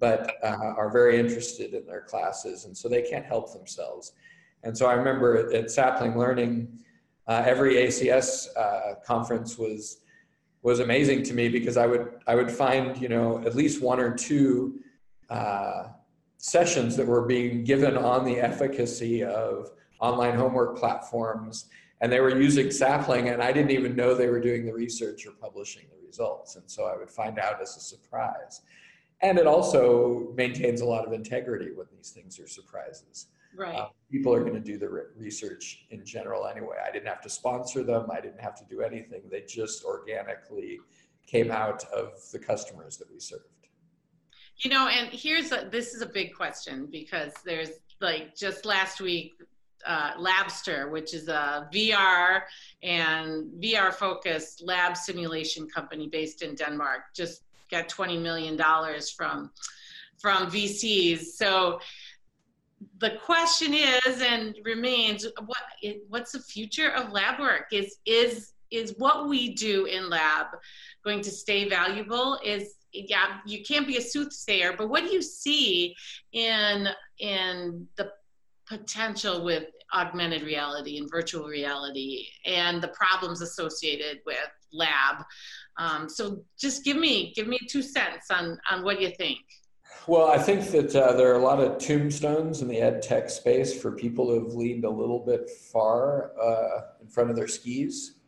but 0.00 0.36
uh, 0.42 0.72
are 0.80 0.90
very 0.90 1.18
interested 1.18 1.74
in 1.74 1.84
their 1.84 2.00
classes, 2.00 2.64
and 2.64 2.74
so 2.74 2.88
they 2.88 3.02
can't 3.02 3.26
help 3.26 3.52
themselves. 3.52 4.12
And 4.62 4.72
so 4.78 4.86
I 4.86 4.94
remember 4.94 5.52
at, 5.52 5.70
Sapling 5.70 6.16
Learning, 6.16 6.78
uh, 7.26 7.42
every 7.44 7.74
ACS 7.74 8.46
uh, 8.56 8.94
conference 9.04 9.58
was 9.58 9.98
was 10.62 10.80
amazing 10.80 11.22
to 11.24 11.34
me 11.34 11.48
because 11.48 11.76
I 11.76 11.86
would 11.86 12.08
I 12.26 12.34
would 12.34 12.50
find 12.50 13.00
you 13.00 13.08
know 13.08 13.42
at 13.44 13.54
least 13.54 13.82
one 13.82 14.00
or 14.00 14.14
two 14.14 14.80
uh, 15.28 15.88
sessions 16.38 16.96
that 16.96 17.06
were 17.06 17.22
being 17.22 17.64
given 17.64 17.96
on 17.96 18.24
the 18.24 18.38
efficacy 18.38 19.24
of 19.24 19.70
online 20.00 20.34
homework 20.34 20.76
platforms, 20.76 21.66
and 22.00 22.12
they 22.12 22.20
were 22.20 22.36
using 22.36 22.70
Sapling, 22.70 23.28
and 23.28 23.42
I 23.42 23.52
didn't 23.52 23.70
even 23.70 23.94
know 23.94 24.14
they 24.14 24.28
were 24.28 24.40
doing 24.40 24.64
the 24.64 24.72
research 24.72 25.26
or 25.26 25.32
publishing 25.32 25.84
the 25.90 26.06
results, 26.06 26.56
and 26.56 26.68
so 26.70 26.84
I 26.84 26.96
would 26.96 27.10
find 27.10 27.38
out 27.38 27.60
as 27.62 27.76
a 27.76 27.80
surprise. 27.80 28.62
And 29.20 29.38
it 29.38 29.46
also 29.46 30.32
maintains 30.34 30.80
a 30.80 30.84
lot 30.84 31.06
of 31.06 31.12
integrity 31.12 31.70
when 31.72 31.86
these 31.96 32.10
things 32.10 32.40
are 32.40 32.48
surprises. 32.48 33.28
Right 33.56 33.76
Uh, 33.76 33.88
people 34.10 34.32
are 34.34 34.40
going 34.40 34.54
to 34.54 34.60
do 34.60 34.76
the 34.78 34.88
re- 34.88 35.02
research 35.16 35.86
in 35.90 36.04
general 36.04 36.46
anyway. 36.46 36.76
I 36.86 36.90
didn't 36.90 37.08
have 37.08 37.22
to 37.22 37.30
sponsor 37.30 37.82
them. 37.82 38.10
I 38.10 38.20
didn't 38.20 38.40
have 38.40 38.54
to 38.56 38.64
do 38.68 38.80
anything. 38.82 39.22
They 39.30 39.42
just 39.42 39.84
organically 39.84 40.78
came 41.26 41.50
out 41.50 41.84
of 41.92 42.12
the 42.32 42.38
customers 42.38 42.96
that 42.98 43.10
we 43.12 43.18
served. 43.20 43.44
you 44.58 44.70
know 44.70 44.88
and 44.88 45.08
here's 45.12 45.50
a 45.52 45.68
this 45.70 45.94
is 45.94 46.02
a 46.02 46.06
big 46.06 46.34
question 46.34 46.86
because 46.90 47.32
there's 47.44 47.70
like 48.00 48.34
just 48.36 48.64
last 48.64 49.00
week 49.00 49.32
uh, 49.86 50.12
labster 50.28 50.90
which 50.90 51.12
is 51.14 51.28
a 51.28 51.68
vr 51.74 52.42
and 52.82 53.50
vr 53.62 53.92
focused 53.92 54.62
lab 54.62 54.96
simulation 54.96 55.66
company 55.68 56.06
based 56.06 56.42
in 56.42 56.54
denmark 56.54 57.00
just 57.14 57.42
got 57.70 57.88
20 57.88 58.18
million 58.18 58.56
dollars 58.56 59.10
from 59.10 59.50
from 60.20 60.48
vcs 60.50 61.20
so 61.42 61.80
the 62.98 63.12
question 63.24 63.74
is 63.74 64.22
and 64.22 64.56
remains 64.64 65.26
what 65.46 65.58
what's 66.08 66.32
the 66.32 66.40
future 66.40 66.90
of 66.90 67.12
lab 67.12 67.38
work? 67.40 67.66
Is 67.72 67.96
is 68.06 68.52
is 68.70 68.94
what 68.98 69.28
we 69.28 69.54
do 69.54 69.84
in 69.84 70.08
lab 70.08 70.46
going 71.04 71.20
to 71.22 71.30
stay 71.30 71.68
valuable? 71.68 72.38
Is 72.44 72.74
yeah 72.92 73.38
you 73.46 73.62
can't 73.64 73.86
be 73.86 73.96
a 73.96 74.02
soothsayer 74.02 74.74
but 74.76 74.88
what 74.90 75.02
do 75.02 75.10
you 75.10 75.22
see 75.22 75.94
in 76.32 76.88
in 77.18 77.86
the 77.96 78.10
potential 78.68 79.44
with 79.44 79.64
augmented 79.94 80.42
reality 80.42 80.98
and 80.98 81.10
virtual 81.10 81.46
reality 81.46 82.26
and 82.46 82.82
the 82.82 82.88
problems 82.88 83.42
associated 83.42 84.20
with 84.26 84.48
lab? 84.72 85.24
Um, 85.78 86.08
so 86.08 86.44
just 86.58 86.84
give 86.84 86.96
me 86.96 87.32
give 87.34 87.46
me 87.46 87.58
two 87.68 87.82
cents 87.82 88.30
on 88.30 88.58
on 88.70 88.84
what 88.84 89.00
you 89.00 89.10
think 89.10 89.40
Well, 90.08 90.28
I 90.28 90.38
think 90.38 90.70
that 90.72 90.94
uh, 90.96 91.12
there 91.12 91.30
are 91.32 91.38
a 91.38 91.44
lot 91.44 91.60
of 91.60 91.78
tombstones 91.78 92.60
in 92.60 92.68
the 92.68 92.80
ed 92.80 93.02
tech 93.02 93.30
space 93.30 93.80
for 93.80 93.92
people 93.92 94.28
who've 94.28 94.54
leaned 94.54 94.84
a 94.84 94.90
little 94.90 95.20
bit 95.20 95.48
far 95.48 96.32
uh, 96.40 96.80
in 97.00 97.08
front 97.08 97.30
of 97.30 97.36
their 97.36 97.48
skis. 97.48 98.18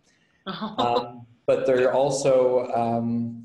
Um, 0.78 1.26
but 1.46 1.66
there 1.66 1.92
also 1.92 2.70
um, 2.74 3.44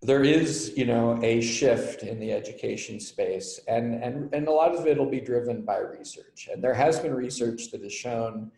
there 0.00 0.24
is, 0.24 0.72
you 0.76 0.84
know, 0.84 1.18
a 1.22 1.40
shift 1.40 2.02
in 2.02 2.18
the 2.18 2.32
education 2.32 2.98
space, 2.98 3.60
and 3.68 3.94
and 4.02 4.32
and 4.34 4.48
a 4.48 4.50
lot 4.50 4.74
of 4.74 4.86
it 4.86 4.98
will 4.98 5.10
be 5.10 5.20
driven 5.20 5.62
by 5.62 5.78
research. 5.78 6.48
And 6.52 6.62
there 6.62 6.74
has 6.74 6.98
been 6.98 7.14
research 7.14 7.70
that 7.70 7.82
has 7.82 7.92
shown 7.92 8.50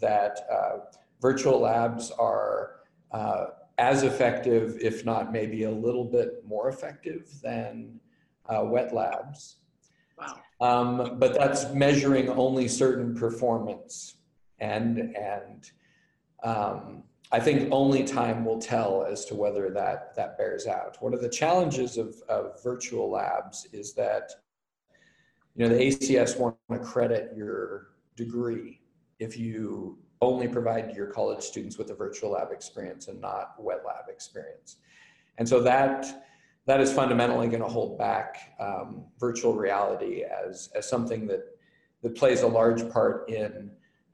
that 0.00 0.46
uh, 0.50 0.78
virtual 1.20 1.60
labs 1.60 2.10
are 2.10 2.80
uh, 3.10 3.46
as 3.78 4.02
effective, 4.02 4.78
if 4.80 5.04
not 5.04 5.32
maybe 5.32 5.64
a 5.64 5.70
little 5.70 6.04
bit 6.04 6.44
more 6.46 6.68
effective 6.68 7.28
than 7.42 8.00
uh, 8.46 8.64
wet 8.64 8.94
labs. 8.94 9.56
Wow. 10.18 10.40
Um, 10.60 11.18
but 11.18 11.34
that's 11.34 11.72
measuring 11.72 12.28
only 12.28 12.68
certain 12.68 13.14
performance, 13.14 14.16
and 14.60 15.16
and 15.16 15.70
um, 16.42 17.02
I 17.32 17.40
think 17.40 17.68
only 17.72 18.04
time 18.04 18.44
will 18.44 18.60
tell 18.60 19.04
as 19.04 19.24
to 19.26 19.34
whether 19.34 19.70
that 19.70 20.14
that 20.16 20.38
bears 20.38 20.66
out. 20.66 20.98
One 21.00 21.14
of 21.14 21.20
the 21.20 21.28
challenges 21.28 21.96
of, 21.96 22.14
of 22.28 22.62
virtual 22.62 23.10
labs 23.10 23.66
is 23.72 23.94
that 23.94 24.30
you 25.56 25.66
know 25.66 25.74
the 25.74 25.82
ACS 25.82 26.38
want 26.38 26.56
to 26.70 26.78
credit 26.78 27.32
your 27.34 27.88
degree 28.16 28.80
if 29.18 29.38
you 29.38 29.98
only 30.22 30.46
provide 30.48 30.94
your 30.94 31.06
college 31.06 31.42
students 31.42 31.76
with 31.76 31.90
a 31.90 31.94
virtual 31.94 32.30
lab 32.30 32.52
experience 32.52 33.08
and 33.08 33.20
not 33.20 33.54
wet 33.58 33.80
lab 33.84 34.08
experience. 34.08 34.76
And 35.36 35.46
so 35.46 35.60
that 35.62 36.24
that 36.66 36.80
is 36.80 36.92
fundamentally 36.92 37.48
going 37.48 37.62
to 37.62 37.68
hold 37.68 37.98
back 37.98 38.54
um, 38.60 39.04
virtual 39.18 39.54
reality 39.54 40.22
as, 40.22 40.70
as 40.76 40.88
something 40.88 41.26
that, 41.26 41.40
that 42.02 42.14
plays 42.14 42.42
a 42.42 42.46
large 42.46 42.88
part 42.88 43.28
in 43.28 43.68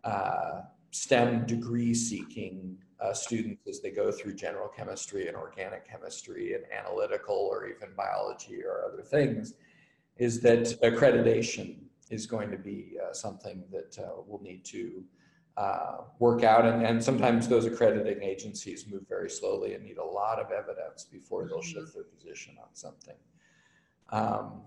uh, 0.05 0.63
STEM 0.91 1.45
degree 1.45 1.93
seeking 1.93 2.79
uh, 3.05 3.13
students 3.13 3.69
as 3.69 3.81
they 3.81 3.91
go 3.91 4.11
through 4.11 4.35
general 4.35 4.67
chemistry 4.67 5.29
and 5.29 5.37
organic 5.37 5.87
chemistry 5.87 6.55
and 6.55 6.65
analytical 6.73 7.37
or 7.37 7.67
even 7.67 7.91
biology 7.95 8.63
or 8.65 8.91
other 8.91 9.03
things 9.03 9.53
is 10.17 10.41
that 10.41 10.65
accreditation 10.83 11.77
is 12.11 12.27
going 12.27 12.51
to 12.51 12.57
be 12.57 12.97
uh, 12.99 13.13
something 13.13 13.63
that 13.71 13.97
uh, 14.03 14.23
we'll 14.27 14.41
need 14.41 14.65
to 14.65 15.05
uh, 15.59 16.03
work 16.21 16.45
out. 16.45 16.65
And, 16.65 16.87
and 16.87 17.03
sometimes 17.03 17.49
those 17.49 17.67
accrediting 17.67 18.23
agencies 18.23 18.87
move 18.89 19.03
very 19.09 19.29
slowly 19.29 19.75
and 19.75 19.85
need 19.85 19.99
a 19.99 20.05
lot 20.05 20.39
of 20.39 20.53
evidence 20.53 21.05
before 21.05 21.49
they'll 21.49 21.59
mm-hmm. 21.59 21.81
shift 21.81 21.95
their 21.95 22.05
position 22.05 22.55
on 22.61 22.69
something. 22.75 23.17
Um, 24.11 24.63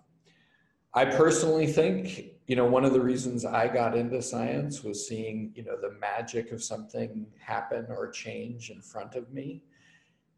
I 0.93 1.05
personally 1.05 1.67
think, 1.67 2.25
you 2.47 2.57
know, 2.57 2.65
one 2.65 2.83
of 2.83 2.91
the 2.91 2.99
reasons 2.99 3.45
I 3.45 3.69
got 3.69 3.95
into 3.95 4.21
science 4.21 4.83
was 4.83 5.07
seeing, 5.07 5.53
you 5.55 5.63
know, 5.63 5.79
the 5.79 5.93
magic 6.01 6.51
of 6.51 6.61
something 6.61 7.25
happen 7.39 7.85
or 7.89 8.11
change 8.11 8.69
in 8.69 8.81
front 8.81 9.15
of 9.15 9.31
me. 9.31 9.63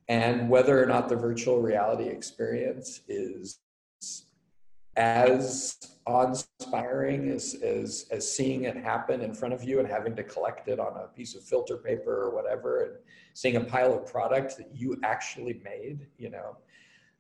And 0.07 0.49
whether 0.49 0.81
or 0.81 0.85
not 0.85 1.09
the 1.09 1.15
virtual 1.15 1.63
reality 1.63 2.07
experience 2.07 3.01
is 3.07 3.57
as 4.95 5.97
awe-inspiring 6.05 7.29
as, 7.29 7.55
as, 7.63 8.05
as 8.11 8.29
seeing 8.35 8.65
it 8.65 8.75
happen 8.75 9.21
in 9.21 9.33
front 9.33 9.53
of 9.53 9.63
you 9.63 9.79
and 9.79 9.87
having 9.87 10.15
to 10.15 10.23
collect 10.23 10.67
it 10.67 10.79
on 10.79 10.97
a 10.97 11.07
piece 11.07 11.35
of 11.35 11.43
filter 11.43 11.77
paper 11.77 12.23
or 12.23 12.35
whatever 12.35 12.83
and 12.83 12.93
seeing 13.33 13.55
a 13.55 13.61
pile 13.61 13.93
of 13.93 14.05
product 14.05 14.57
that 14.57 14.69
you 14.73 14.99
actually 15.03 15.61
made, 15.63 16.07
you 16.17 16.29
know. 16.29 16.57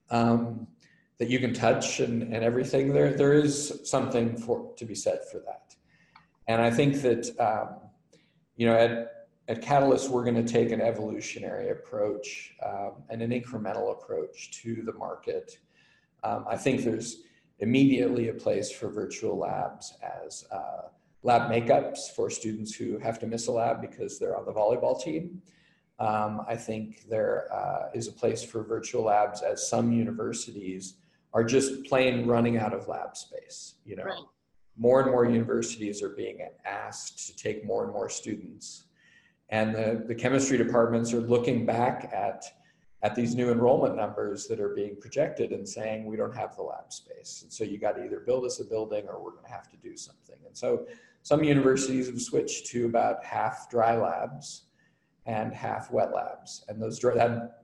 Um, 0.09 0.67
that 1.19 1.29
you 1.29 1.39
can 1.39 1.53
touch 1.53 1.99
and, 1.99 2.23
and 2.23 2.43
everything, 2.43 2.91
there, 2.91 3.13
there 3.13 3.33
is 3.33 3.81
something 3.85 4.35
for, 4.35 4.73
to 4.75 4.85
be 4.85 4.95
said 4.95 5.19
for 5.31 5.39
that. 5.39 5.75
And 6.47 6.61
I 6.61 6.69
think 6.69 7.01
that, 7.01 7.29
um, 7.39 7.89
you 8.57 8.65
know, 8.67 8.75
at, 8.75 9.27
at 9.47 9.61
Catalyst, 9.61 10.09
we're 10.09 10.23
going 10.23 10.43
to 10.43 10.51
take 10.51 10.71
an 10.71 10.81
evolutionary 10.81 11.69
approach 11.69 12.53
um, 12.65 13.03
and 13.09 13.21
an 13.21 13.31
incremental 13.31 13.91
approach 13.91 14.51
to 14.63 14.81
the 14.83 14.93
market. 14.93 15.59
Um, 16.23 16.45
I 16.49 16.57
think 16.57 16.83
there's 16.83 17.23
immediately 17.59 18.29
a 18.29 18.33
place 18.33 18.71
for 18.71 18.89
virtual 18.89 19.37
labs 19.37 19.93
as 20.25 20.45
uh, 20.51 20.87
lab 21.23 21.49
makeups 21.49 22.11
for 22.15 22.29
students 22.29 22.73
who 22.73 22.97
have 22.99 23.19
to 23.19 23.27
miss 23.27 23.47
a 23.47 23.51
lab 23.51 23.81
because 23.81 24.19
they're 24.19 24.37
on 24.37 24.45
the 24.45 24.51
volleyball 24.51 25.01
team. 25.01 25.41
Um, 25.99 26.41
I 26.47 26.55
think 26.55 27.07
there 27.09 27.47
uh, 27.53 27.89
is 27.93 28.07
a 28.07 28.11
place 28.11 28.43
for 28.43 28.63
virtual 28.63 29.05
labs 29.05 29.41
as 29.41 29.69
some 29.69 29.91
universities 29.91 30.95
are 31.33 31.43
just 31.43 31.85
plain 31.85 32.27
running 32.27 32.57
out 32.57 32.73
of 32.73 32.87
lab 32.87 33.15
space. 33.15 33.75
You 33.85 33.97
know, 33.97 34.03
right. 34.03 34.23
more 34.75 35.01
and 35.01 35.11
more 35.11 35.25
universities 35.25 36.01
are 36.01 36.09
being 36.09 36.39
asked 36.65 37.27
to 37.27 37.35
take 37.35 37.65
more 37.65 37.83
and 37.85 37.93
more 37.93 38.09
students, 38.09 38.85
and 39.49 39.73
the, 39.73 40.03
the 40.07 40.15
chemistry 40.15 40.57
departments 40.57 41.13
are 41.13 41.21
looking 41.21 41.65
back 41.65 42.11
at 42.13 42.43
at 43.03 43.15
these 43.15 43.35
new 43.35 43.51
enrollment 43.51 43.95
numbers 43.95 44.47
that 44.47 44.59
are 44.59 44.73
being 44.73 44.95
projected 44.99 45.51
and 45.51 45.67
saying 45.67 46.05
we 46.05 46.15
don't 46.15 46.35
have 46.35 46.55
the 46.55 46.63
lab 46.63 46.91
space, 46.91 47.41
and 47.43 47.51
so 47.51 47.63
you 47.63 47.77
got 47.77 47.97
to 47.97 48.03
either 48.03 48.21
build 48.21 48.45
us 48.45 48.59
a 48.59 48.65
building 48.65 49.05
or 49.07 49.21
we're 49.21 49.31
going 49.31 49.43
to 49.43 49.51
have 49.51 49.69
to 49.69 49.77
do 49.77 49.95
something. 49.95 50.37
And 50.45 50.57
so 50.57 50.87
some 51.21 51.43
universities 51.43 52.07
have 52.07 52.21
switched 52.21 52.67
to 52.67 52.85
about 52.85 53.23
half 53.23 53.69
dry 53.69 53.95
labs 53.97 54.63
and 55.25 55.53
half 55.53 55.91
wet 55.91 56.13
labs, 56.13 56.63
and 56.69 56.81
those 56.81 56.97
dry, 56.97 57.13
that, 57.15 57.63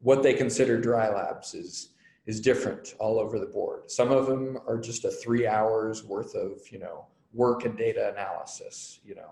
what 0.00 0.22
they 0.22 0.32
consider 0.32 0.80
dry 0.80 1.08
labs 1.08 1.54
is 1.54 1.90
is 2.26 2.40
different 2.40 2.94
all 2.98 3.18
over 3.18 3.38
the 3.38 3.46
board. 3.46 3.90
Some 3.90 4.12
of 4.12 4.26
them 4.26 4.58
are 4.68 4.78
just 4.78 5.06
a 5.06 5.10
three 5.10 5.46
hours 5.46 6.04
worth 6.04 6.34
of, 6.34 6.60
you 6.70 6.78
know, 6.78 7.06
work 7.32 7.64
and 7.64 7.76
data 7.76 8.12
analysis, 8.12 9.00
you 9.02 9.14
know, 9.14 9.30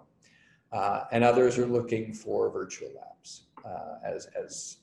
uh, 0.72 1.04
and 1.12 1.22
others 1.22 1.59
are 1.59 1.66
looking 1.66 2.14
for 2.14 2.50
virtual 2.50 2.88
labs 2.96 3.42
uh, 3.66 3.96
as, 4.02 4.28
as, 4.42 4.78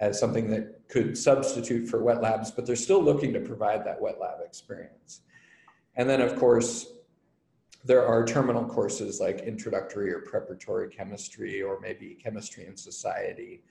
as 0.00 0.18
something 0.18 0.48
that 0.50 0.88
could 0.88 1.18
substitute 1.18 1.88
for 1.88 2.02
wet 2.02 2.22
labs, 2.22 2.50
but 2.50 2.66
they're 2.66 2.76
still 2.76 3.02
looking 3.02 3.32
to 3.32 3.40
provide 3.40 3.84
that 3.84 4.00
wet 4.00 4.20
lab 4.20 4.40
experience. 4.44 5.20
And 5.96 6.08
then, 6.08 6.20
of 6.20 6.36
course, 6.36 6.86
there 7.84 8.06
are 8.06 8.24
terminal 8.24 8.64
courses 8.64 9.20
like 9.20 9.40
introductory 9.40 10.12
or 10.12 10.20
preparatory 10.20 10.88
chemistry, 10.88 11.62
or 11.62 11.80
maybe 11.80 12.18
chemistry 12.22 12.66
and 12.66 12.78
society, 12.78 13.62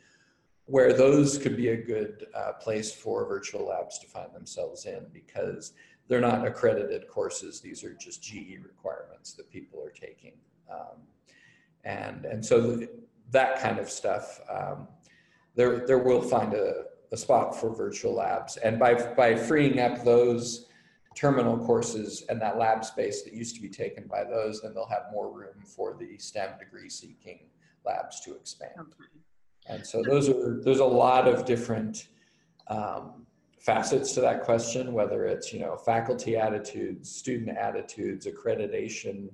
where 0.66 0.92
those 0.92 1.38
could 1.38 1.56
be 1.56 1.70
a 1.70 1.78
good 1.78 2.28
uh, 2.36 2.54
place 2.54 2.92
for 2.92 3.26
virtual 3.26 3.68
labs 3.68 4.00
to 4.00 4.08
find 4.08 4.34
themselves 4.34 4.86
in 4.86 5.06
because 5.13 5.74
they're 6.08 6.22
not 6.22 6.46
accredited 6.46 7.08
courses. 7.08 7.62
These 7.62 7.84
are 7.84 7.94
just 7.94 8.22
GE 8.22 8.60
requirements 8.63 9.34
that 9.34 9.50
people 9.50 9.82
are 9.84 9.92
taking. 9.92 10.34
Um, 10.70 11.02
and, 11.84 12.26
and 12.26 12.46
so 12.46 12.86
that 13.32 13.62
kind 13.62 13.80
of 13.80 13.90
stuff, 13.90 14.42
um, 14.50 14.88
there, 15.58 15.86
there 15.86 15.98
will 15.98 16.22
find 16.22 16.54
a, 16.54 16.86
a 17.12 17.17
spot 17.17 17.60
for 17.60 17.76
virtual 17.76 18.13
labs. 18.13 18.56
And 18.58 18.80
by, 18.80 18.93
by 19.15 19.36
freeing 19.36 19.80
up 19.80 20.04
those 20.06 20.67
terminal 21.15 21.58
courses 21.58 22.24
and 22.30 22.39
that 22.41 22.58
lab 22.58 22.86
space 22.86 23.24
that 23.24 23.34
used 23.34 23.56
to 23.56 23.62
be 23.62 23.70
taken 23.70 24.08
by 24.08 24.24
those, 24.24 24.62
then 24.62 24.74
they'll 24.74 24.88
have 24.88 25.06
more 25.12 25.32
room 25.32 25.63
for 25.65 25.98
the 26.00 26.17
STEM 26.20 26.52
degree 26.60 26.89
seeking 26.89 27.39
labs 27.86 28.22
to 28.22 28.36
expand. 28.36 28.72
Okay. 28.80 29.10
And 29.70 29.86
so 29.86 30.02
those 30.02 30.30
are 30.30 30.62
there's 30.63 30.80
a 30.80 30.86
lot 30.86 31.28
of 31.28 31.43
different 31.43 32.08
um, 32.67 33.26
facets 33.60 34.13
to 34.13 34.22
that 34.22 34.43
question, 34.43 34.93
whether 34.93 35.26
it's 35.26 35.52
you 35.52 35.60
know 35.60 35.76
faculty 35.76 36.38
attitudes, 36.38 37.10
student 37.13 37.58
attitudes, 37.58 38.28
accreditation. 38.28 39.30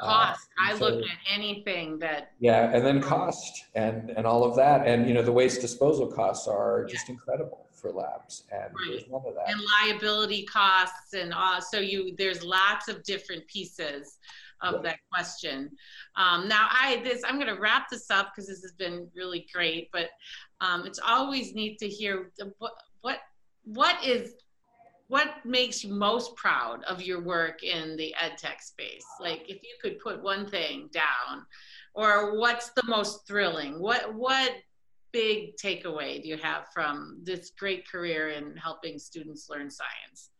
Cost. 0.00 0.48
Uh, 0.58 0.62
I 0.62 0.78
so, 0.78 0.84
looked 0.84 1.08
at 1.08 1.16
anything 1.32 1.98
that. 1.98 2.32
Yeah, 2.38 2.70
and 2.72 2.86
then 2.86 3.00
cost 3.00 3.64
and 3.74 4.10
and 4.10 4.26
all 4.26 4.44
of 4.44 4.54
that, 4.56 4.86
and 4.86 5.08
you 5.08 5.14
know 5.14 5.22
the 5.22 5.32
waste 5.32 5.60
disposal 5.60 6.06
costs 6.06 6.46
are 6.46 6.84
yeah. 6.86 6.94
just 6.94 7.08
incredible 7.08 7.66
for 7.72 7.90
labs, 7.90 8.44
and 8.52 8.62
right. 8.62 8.72
there's 8.90 9.08
none 9.10 9.22
of 9.26 9.34
that. 9.34 9.50
And 9.50 9.60
liability 9.86 10.44
costs, 10.44 11.14
and 11.14 11.32
uh, 11.34 11.60
so 11.60 11.80
you 11.80 12.14
there's 12.16 12.44
lots 12.44 12.88
of 12.88 13.02
different 13.02 13.46
pieces 13.48 14.18
of 14.60 14.82
that 14.82 14.98
question. 15.12 15.70
Um, 16.16 16.48
now, 16.48 16.68
I 16.70 17.00
this 17.02 17.22
I'm 17.26 17.36
going 17.36 17.54
to 17.54 17.60
wrap 17.60 17.88
this 17.90 18.10
up 18.10 18.32
because 18.34 18.48
this 18.48 18.62
has 18.62 18.72
been 18.72 19.08
really 19.14 19.46
great, 19.52 19.88
but 19.92 20.10
um, 20.60 20.86
it's 20.86 21.00
always 21.04 21.54
neat 21.54 21.78
to 21.78 21.88
hear 21.88 22.30
the, 22.38 22.52
what 22.58 22.72
what 23.00 23.18
what 23.64 24.04
is 24.04 24.34
what 25.08 25.44
makes 25.44 25.82
you 25.82 25.92
most 25.92 26.36
proud 26.36 26.84
of 26.84 27.02
your 27.02 27.20
work 27.20 27.62
in 27.62 27.96
the 27.96 28.14
ed 28.20 28.38
tech 28.38 28.62
space? 28.62 29.04
Like 29.20 29.42
if 29.48 29.62
you 29.62 29.76
could 29.82 29.98
put 29.98 30.22
one 30.22 30.46
thing 30.46 30.88
down 30.92 31.46
or 31.94 32.38
what's 32.38 32.70
the 32.70 32.82
most 32.86 33.26
thrilling? 33.26 33.80
What 33.80 34.14
what 34.14 34.52
big 35.12 35.56
takeaway 35.56 36.22
do 36.22 36.28
you 36.28 36.36
have 36.36 36.66
from 36.72 37.18
this 37.22 37.50
great 37.58 37.88
career 37.90 38.28
in 38.28 38.56
helping 38.56 38.98
students 38.98 39.48
learn 39.48 39.70
science? 39.70 40.30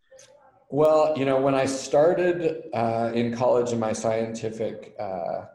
Well, 0.70 1.14
you 1.16 1.24
know, 1.24 1.40
when 1.40 1.54
I 1.54 1.64
started 1.64 2.64
uh, 2.74 3.11
in 3.14 3.35
college 3.35 3.72
in 3.72 3.78
my 3.78 3.94
scientific 3.94 4.94
uh, 5.00 5.46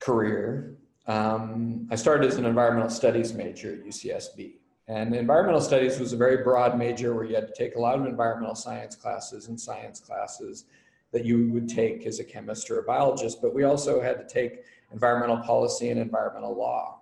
career, 0.00 0.78
um, 1.06 1.86
I 1.90 1.96
started 1.96 2.26
as 2.26 2.36
an 2.36 2.46
environmental 2.46 2.88
studies 2.88 3.34
major 3.34 3.74
at 3.74 3.84
UCSB. 3.84 4.54
And 4.88 5.14
environmental 5.14 5.60
studies 5.60 6.00
was 6.00 6.14
a 6.14 6.16
very 6.16 6.42
broad 6.42 6.78
major 6.78 7.14
where 7.14 7.24
you 7.24 7.34
had 7.34 7.46
to 7.46 7.54
take 7.54 7.76
a 7.76 7.78
lot 7.78 7.98
of 7.98 8.06
environmental 8.06 8.54
science 8.54 8.96
classes 8.96 9.48
and 9.48 9.60
science 9.60 10.00
classes 10.00 10.64
that 11.12 11.26
you 11.26 11.50
would 11.50 11.68
take 11.68 12.06
as 12.06 12.20
a 12.20 12.24
chemist 12.24 12.70
or 12.70 12.78
a 12.78 12.82
biologist, 12.82 13.40
but 13.42 13.54
we 13.54 13.64
also 13.64 14.00
had 14.00 14.16
to 14.18 14.26
take 14.26 14.64
environmental 14.92 15.38
policy 15.38 15.90
and 15.90 16.00
environmental 16.00 16.56
law 16.56 17.00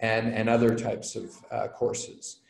and, 0.00 0.34
and 0.34 0.48
other 0.48 0.74
types 0.74 1.14
of 1.14 1.32
uh, 1.52 1.68
courses. 1.68 2.40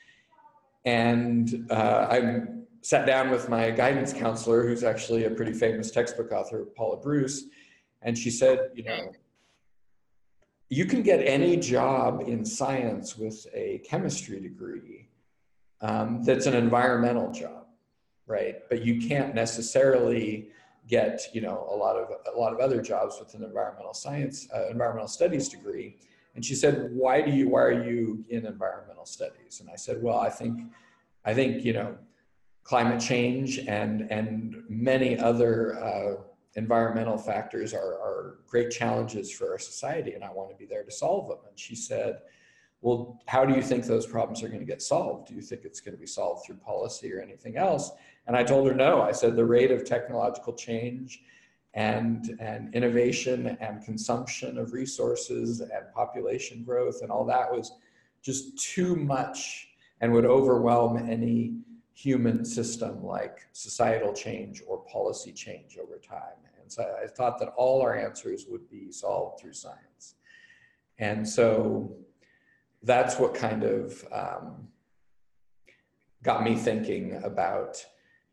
And 0.86 1.66
uh, 1.70 2.06
I 2.10 2.42
sat 2.80 3.06
down 3.06 3.30
with 3.30 3.48
my 3.48 3.70
guidance 3.70 4.12
counselor, 4.12 4.66
who's 4.66 4.84
actually 4.84 5.24
a 5.24 5.30
pretty 5.30 5.52
famous 5.52 5.90
textbook 5.90 6.32
author, 6.32 6.64
Paula 6.76 6.96
Bruice, 6.96 7.44
and 8.02 8.16
she 8.16 8.30
said, 8.30 8.70
you 8.74 8.84
know, 8.84 9.12
you 10.74 10.84
can 10.84 11.02
get 11.02 11.20
any 11.20 11.56
job 11.56 12.24
in 12.26 12.44
science 12.44 13.16
with 13.16 13.46
a 13.54 13.80
chemistry 13.84 14.40
degree 14.40 15.06
um, 15.80 16.24
that's 16.24 16.46
an 16.46 16.54
environmental 16.54 17.30
job, 17.30 17.66
right? 18.26 18.56
But 18.68 18.84
you 18.84 19.06
can't 19.06 19.34
necessarily 19.34 20.48
get, 20.88 21.20
you 21.32 21.40
know, 21.40 21.68
a 21.70 21.76
lot 21.76 21.96
of 21.96 22.08
a 22.32 22.36
lot 22.36 22.52
of 22.52 22.58
other 22.58 22.82
jobs 22.82 23.18
with 23.20 23.34
an 23.34 23.44
environmental 23.44 23.94
science, 23.94 24.48
uh, 24.54 24.68
environmental 24.68 25.08
studies 25.08 25.48
degree. 25.48 25.96
And 26.34 26.44
she 26.44 26.56
said, 26.56 26.90
"Why 26.92 27.22
do 27.22 27.30
you? 27.30 27.50
Why 27.50 27.62
are 27.62 27.84
you 27.90 28.24
in 28.28 28.44
environmental 28.44 29.06
studies?" 29.06 29.60
And 29.60 29.70
I 29.70 29.76
said, 29.76 30.02
"Well, 30.02 30.18
I 30.18 30.30
think, 30.30 30.60
I 31.24 31.34
think, 31.34 31.64
you 31.64 31.74
know, 31.74 31.96
climate 32.64 33.00
change 33.00 33.58
and 33.58 34.10
and 34.10 34.64
many 34.68 35.18
other." 35.18 35.78
Uh, 35.78 36.33
environmental 36.56 37.18
factors 37.18 37.74
are, 37.74 37.94
are 37.94 38.38
great 38.46 38.70
challenges 38.70 39.30
for 39.30 39.50
our 39.52 39.58
society 39.58 40.12
and 40.12 40.22
I 40.22 40.30
want 40.30 40.50
to 40.50 40.56
be 40.56 40.66
there 40.66 40.84
to 40.84 40.90
solve 40.90 41.28
them. 41.28 41.38
And 41.48 41.58
she 41.58 41.74
said, 41.74 42.20
well, 42.80 43.18
how 43.26 43.44
do 43.44 43.54
you 43.54 43.62
think 43.62 43.86
those 43.86 44.06
problems 44.06 44.42
are 44.42 44.48
going 44.48 44.60
to 44.60 44.66
get 44.66 44.82
solved? 44.82 45.28
Do 45.28 45.34
you 45.34 45.40
think 45.40 45.62
it's 45.64 45.80
going 45.80 45.94
to 45.94 46.00
be 46.00 46.06
solved 46.06 46.44
through 46.44 46.56
policy 46.56 47.12
or 47.14 47.20
anything 47.20 47.56
else? 47.56 47.90
And 48.26 48.36
I 48.36 48.44
told 48.44 48.68
her 48.68 48.74
no. 48.74 49.00
I 49.02 49.12
said 49.12 49.36
the 49.36 49.44
rate 49.44 49.70
of 49.70 49.84
technological 49.84 50.52
change 50.52 51.22
and, 51.72 52.36
and 52.40 52.74
innovation 52.74 53.56
and 53.60 53.82
consumption 53.82 54.58
of 54.58 54.72
resources 54.72 55.60
and 55.60 55.92
population 55.94 56.62
growth 56.62 57.00
and 57.02 57.10
all 57.10 57.24
that 57.24 57.50
was 57.50 57.72
just 58.22 58.58
too 58.58 58.96
much 58.96 59.68
and 60.00 60.12
would 60.12 60.26
overwhelm 60.26 61.10
any 61.10 61.54
human 61.94 62.44
system 62.44 63.02
like 63.04 63.46
societal 63.52 64.12
change 64.12 64.62
or 64.66 64.84
policy 64.84 65.32
change 65.32 65.78
over 65.80 65.96
time. 65.98 66.38
And 66.60 66.70
so 66.70 66.82
I 67.02 67.06
thought 67.06 67.38
that 67.38 67.52
all 67.56 67.82
our 67.82 67.96
answers 67.96 68.46
would 68.48 68.68
be 68.68 68.90
solved 68.90 69.40
through 69.40 69.52
science. 69.52 70.16
And 70.98 71.28
so 71.28 71.94
that's 72.82 73.18
what 73.18 73.34
kind 73.34 73.62
of 73.64 74.04
um, 74.12 74.68
got 76.22 76.42
me 76.42 76.56
thinking 76.56 77.20
about, 77.22 77.84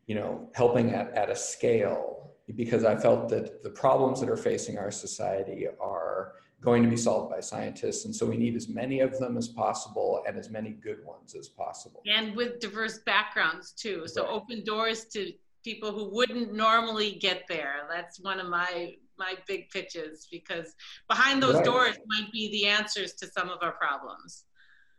you 0.06 0.14
know, 0.14 0.48
helping 0.54 0.90
at, 0.90 1.12
at 1.12 1.30
a 1.30 1.36
scale 1.36 2.32
because 2.56 2.84
I 2.84 2.96
felt 2.96 3.28
that 3.28 3.62
the 3.62 3.70
problems 3.70 4.20
that 4.20 4.28
are 4.28 4.36
facing 4.36 4.78
our 4.78 4.90
society 4.90 5.66
are 5.80 6.32
going 6.62 6.82
to 6.84 6.88
be 6.88 6.96
solved 6.96 7.30
by 7.30 7.40
scientists. 7.40 8.04
And 8.04 8.14
so 8.14 8.24
we 8.24 8.36
need 8.36 8.54
as 8.54 8.68
many 8.68 9.00
of 9.00 9.18
them 9.18 9.36
as 9.36 9.48
possible 9.48 10.22
and 10.26 10.38
as 10.38 10.48
many 10.48 10.70
good 10.70 11.04
ones 11.04 11.34
as 11.34 11.48
possible. 11.48 12.00
And 12.06 12.36
with 12.36 12.60
diverse 12.60 13.00
backgrounds 13.04 13.72
too. 13.72 14.06
So 14.06 14.22
right. 14.22 14.30
open 14.30 14.64
doors 14.64 15.06
to 15.06 15.32
people 15.64 15.92
who 15.92 16.08
wouldn't 16.08 16.54
normally 16.54 17.12
get 17.12 17.44
there. 17.48 17.86
That's 17.90 18.20
one 18.20 18.40
of 18.40 18.48
my 18.48 18.94
my 19.18 19.34
big 19.46 19.68
pitches 19.70 20.26
because 20.30 20.74
behind 21.08 21.42
those 21.42 21.56
right. 21.56 21.64
doors 21.64 21.96
might 22.06 22.32
be 22.32 22.50
the 22.50 22.66
answers 22.66 23.12
to 23.14 23.26
some 23.26 23.50
of 23.50 23.58
our 23.60 23.72
problems. 23.72 24.44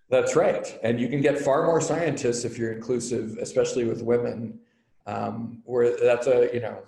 That's 0.10 0.36
right. 0.36 0.80
And 0.84 1.00
you 1.00 1.08
can 1.08 1.20
get 1.20 1.40
far 1.40 1.66
more 1.66 1.82
scientists 1.82 2.46
if 2.46 2.58
you're 2.58 2.72
inclusive, 2.72 3.38
especially 3.42 3.86
with 3.86 4.02
women, 4.02 4.60
um, 5.08 5.62
where 5.66 5.98
that's 5.98 6.28
a, 6.28 6.50
you 6.54 6.62
know, 6.62 6.84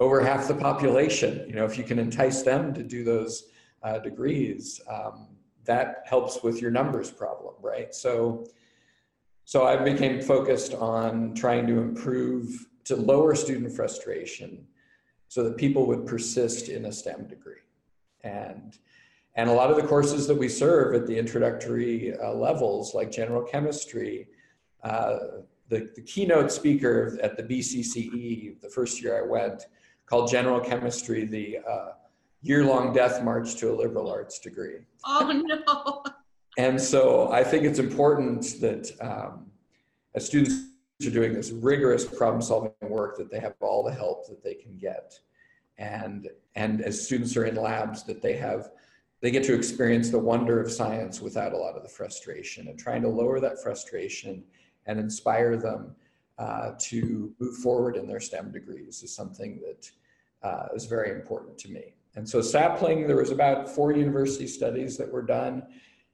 over 0.00 0.20
half 0.20 0.48
the 0.48 0.54
population. 0.54 1.44
You 1.48 1.54
know, 1.54 1.64
if 1.64 1.78
you 1.78 1.84
can 1.84 1.98
entice 1.98 2.42
them 2.42 2.74
to 2.74 2.82
do 2.82 3.04
those 3.04 3.44
uh, 3.82 3.98
degrees, 3.98 4.80
um, 4.88 5.28
that 5.64 6.02
helps 6.06 6.42
with 6.42 6.60
your 6.60 6.70
numbers 6.70 7.10
problem, 7.10 7.54
right? 7.62 7.94
So, 7.94 8.46
so 9.44 9.66
I 9.66 9.76
became 9.76 10.20
focused 10.20 10.74
on 10.74 11.34
trying 11.34 11.66
to 11.68 11.78
improve 11.78 12.66
to 12.84 12.96
lower 12.96 13.34
student 13.34 13.72
frustration, 13.72 14.66
so 15.28 15.42
that 15.44 15.56
people 15.56 15.86
would 15.86 16.06
persist 16.06 16.68
in 16.68 16.84
a 16.84 16.92
STEM 16.92 17.28
degree, 17.28 17.62
and 18.22 18.78
and 19.36 19.50
a 19.50 19.52
lot 19.52 19.70
of 19.70 19.76
the 19.76 19.82
courses 19.82 20.26
that 20.28 20.36
we 20.36 20.48
serve 20.48 20.94
at 20.94 21.06
the 21.06 21.18
introductory 21.18 22.16
uh, 22.18 22.32
levels, 22.32 22.94
like 22.94 23.10
general 23.10 23.42
chemistry. 23.42 24.28
Uh, 24.82 25.16
the, 25.68 25.90
the 25.96 26.02
keynote 26.02 26.52
speaker 26.52 27.18
at 27.22 27.36
the 27.36 27.42
BCCE, 27.42 28.60
the 28.60 28.68
first 28.68 29.02
year 29.02 29.18
I 29.18 29.26
went, 29.26 29.66
called 30.06 30.30
General 30.30 30.60
Chemistry 30.60 31.24
the 31.24 31.58
uh, 31.68 31.88
year 32.42 32.64
long 32.64 32.92
death 32.92 33.22
march 33.22 33.56
to 33.56 33.72
a 33.72 33.74
liberal 33.74 34.10
arts 34.10 34.38
degree. 34.38 34.80
Oh, 35.04 35.42
no. 35.44 36.04
and 36.58 36.80
so 36.80 37.32
I 37.32 37.42
think 37.42 37.64
it's 37.64 37.78
important 37.78 38.60
that 38.60 38.90
um, 39.00 39.46
as 40.14 40.26
students 40.26 40.64
are 41.04 41.10
doing 41.10 41.32
this 41.32 41.50
rigorous 41.50 42.04
problem 42.04 42.42
solving 42.42 42.72
work, 42.82 43.16
that 43.16 43.30
they 43.30 43.40
have 43.40 43.54
all 43.60 43.82
the 43.82 43.92
help 43.92 44.28
that 44.28 44.42
they 44.42 44.54
can 44.54 44.76
get. 44.78 45.18
And, 45.78 46.28
and 46.54 46.82
as 46.82 47.04
students 47.04 47.36
are 47.36 47.46
in 47.46 47.56
labs, 47.56 48.04
that 48.04 48.22
they 48.22 48.34
have 48.34 48.70
they 49.24 49.30
get 49.30 49.42
to 49.44 49.54
experience 49.54 50.10
the 50.10 50.18
wonder 50.18 50.60
of 50.60 50.70
science 50.70 51.22
without 51.22 51.54
a 51.54 51.56
lot 51.56 51.76
of 51.76 51.82
the 51.82 51.88
frustration 51.88 52.68
and 52.68 52.78
trying 52.78 53.00
to 53.00 53.08
lower 53.08 53.40
that 53.40 53.62
frustration 53.62 54.44
and 54.84 55.00
inspire 55.00 55.56
them 55.56 55.96
uh, 56.38 56.72
to 56.78 57.32
move 57.38 57.56
forward 57.58 57.96
in 57.96 58.06
their 58.06 58.20
STEM 58.20 58.50
degrees 58.50 59.02
is 59.02 59.14
something 59.14 59.60
that 59.60 59.90
uh, 60.42 60.68
is 60.74 60.86
very 60.86 61.10
important 61.10 61.56
to 61.58 61.70
me. 61.70 61.94
And 62.16 62.28
so 62.28 62.40
sapling, 62.40 63.06
there 63.06 63.16
was 63.16 63.30
about 63.30 63.68
four 63.68 63.92
university 63.92 64.46
studies 64.46 64.96
that 64.96 65.10
were 65.10 65.22
done. 65.22 65.64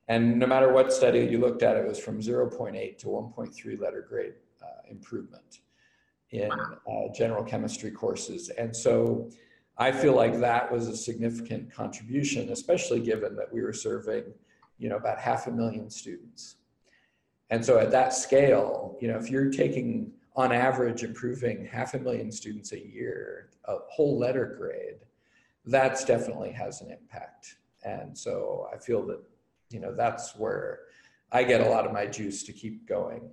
And 0.08 0.38
no 0.38 0.46
matter 0.46 0.72
what 0.72 0.92
study 0.92 1.20
you 1.20 1.38
looked 1.38 1.62
at, 1.62 1.76
it 1.76 1.86
was 1.86 1.98
from 1.98 2.20
0.8 2.20 2.98
to 2.98 3.06
1.3 3.06 3.80
letter 3.80 4.06
grade 4.08 4.34
uh, 4.62 4.66
improvement 4.90 5.60
in 6.30 6.50
uh, 6.50 7.12
general 7.14 7.44
chemistry 7.44 7.90
courses. 7.90 8.50
And 8.50 8.74
so 8.74 9.30
I 9.76 9.92
feel 9.92 10.14
like 10.14 10.38
that 10.40 10.70
was 10.70 10.88
a 10.88 10.96
significant 10.96 11.72
contribution, 11.72 12.50
especially 12.50 13.00
given 13.00 13.34
that 13.36 13.52
we 13.52 13.62
were 13.62 13.72
serving, 13.72 14.24
you 14.78 14.88
know, 14.88 14.96
about 14.96 15.18
half 15.18 15.46
a 15.46 15.50
million 15.50 15.90
students. 15.90 16.56
And 17.50 17.64
so 17.64 17.78
at 17.78 17.90
that 17.90 18.14
scale, 18.14 18.96
you 19.00 19.08
know, 19.08 19.18
if 19.18 19.30
you're 19.30 19.50
taking 19.50 20.12
on 20.36 20.52
average 20.52 21.02
improving 21.02 21.66
half 21.66 21.94
a 21.94 21.98
million 21.98 22.30
students 22.30 22.72
a 22.72 22.78
year, 22.78 23.50
a 23.64 23.76
whole 23.88 24.18
letter 24.18 24.54
grade, 24.56 25.00
that's 25.66 26.04
definitely 26.04 26.52
has 26.52 26.80
an 26.80 26.90
impact. 26.90 27.56
And 27.84 28.16
so 28.16 28.68
I 28.72 28.78
feel 28.78 29.04
that, 29.06 29.20
you 29.70 29.80
know, 29.80 29.94
that's 29.94 30.36
where 30.36 30.80
I 31.32 31.42
get 31.42 31.60
a 31.60 31.68
lot 31.68 31.86
of 31.86 31.92
my 31.92 32.06
juice 32.06 32.42
to 32.44 32.52
keep 32.52 32.86
going. 32.86 33.30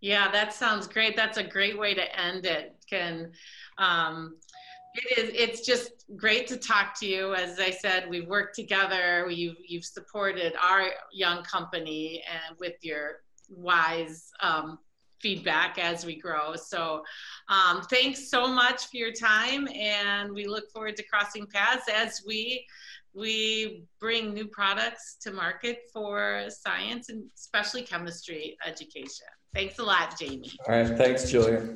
Yeah, 0.00 0.30
that 0.32 0.52
sounds 0.52 0.86
great. 0.86 1.16
That's 1.16 1.38
a 1.38 1.44
great 1.44 1.78
way 1.78 1.94
to 1.94 2.20
end 2.20 2.44
it. 2.44 2.76
Can 2.88 3.32
um, 3.78 4.36
it 4.94 5.18
is. 5.18 5.30
It's 5.34 5.66
just 5.66 6.04
great 6.16 6.46
to 6.48 6.56
talk 6.56 6.98
to 7.00 7.06
you. 7.06 7.34
As 7.34 7.58
I 7.58 7.70
said, 7.70 8.08
we've 8.08 8.28
worked 8.28 8.54
together. 8.54 9.28
You've 9.30 9.56
you've 9.66 9.84
supported 9.84 10.54
our 10.62 10.90
young 11.12 11.42
company 11.42 12.22
and 12.30 12.56
with 12.58 12.74
your 12.82 13.22
wise 13.48 14.30
um, 14.40 14.78
feedback 15.20 15.78
as 15.78 16.04
we 16.04 16.16
grow. 16.16 16.54
So, 16.54 17.02
um, 17.48 17.82
thanks 17.90 18.30
so 18.30 18.46
much 18.46 18.86
for 18.86 18.96
your 18.96 19.12
time, 19.12 19.66
and 19.68 20.32
we 20.32 20.46
look 20.46 20.70
forward 20.70 20.96
to 20.96 21.02
crossing 21.04 21.46
paths 21.46 21.88
as 21.92 22.22
we 22.26 22.64
we 23.14 23.84
bring 24.00 24.34
new 24.34 24.46
products 24.46 25.16
to 25.22 25.32
market 25.32 25.78
for 25.92 26.46
science 26.48 27.08
and 27.08 27.24
especially 27.36 27.82
chemistry 27.82 28.56
education. 28.66 29.26
Thanks 29.54 29.78
a 29.78 29.84
lot, 29.84 30.18
Jamie. 30.18 30.50
All 30.68 30.74
right, 30.74 30.98
thanks, 30.98 31.30
Julia. 31.30 31.74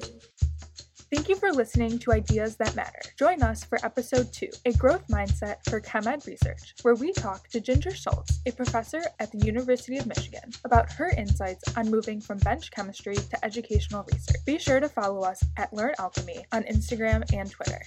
Thank 1.11 1.31
you 1.31 1.37
for 1.37 1.51
listening 1.51 1.99
to 2.01 2.13
Ideas 2.13 2.57
That 2.57 2.77
Matter. 2.77 3.01
Join 3.19 3.43
us 3.43 3.65
for 3.65 3.83
episode 3.83 4.31
two, 4.31 4.51
A 4.67 4.73
Growth 4.75 5.09
Mindset 5.09 5.57
for 5.71 5.81
ChemEd 5.81 6.27
Research, 6.27 6.75
where 6.83 6.97
we 6.97 7.13
talk 7.13 7.49
to 7.49 7.61
Ginger 7.61 7.95
Shultz, 7.95 8.41
a 8.47 8.53
professor 8.53 9.01
at 9.19 9.33
the 9.33 9.39
University 9.39 9.97
of 9.97 10.07
Michigan, 10.07 10.53
about 10.67 10.93
her 10.93 11.09
insights 11.17 11.65
on 11.79 11.91
moving 11.91 12.21
from 12.21 12.37
bench 12.41 12.71
chemistry 12.73 13.15
to 13.15 13.43
educational 13.43 14.05
research. 14.13 14.45
Be 14.45 14.59
sure 14.59 14.81
to 14.81 14.89
follow 14.91 15.23
us 15.23 15.43
at 15.57 15.73
Learn 15.73 15.95
Alchemy 15.99 16.45
on 16.53 16.65
Instagram 16.65 17.25
and 17.33 17.51
Twitter. 17.51 17.81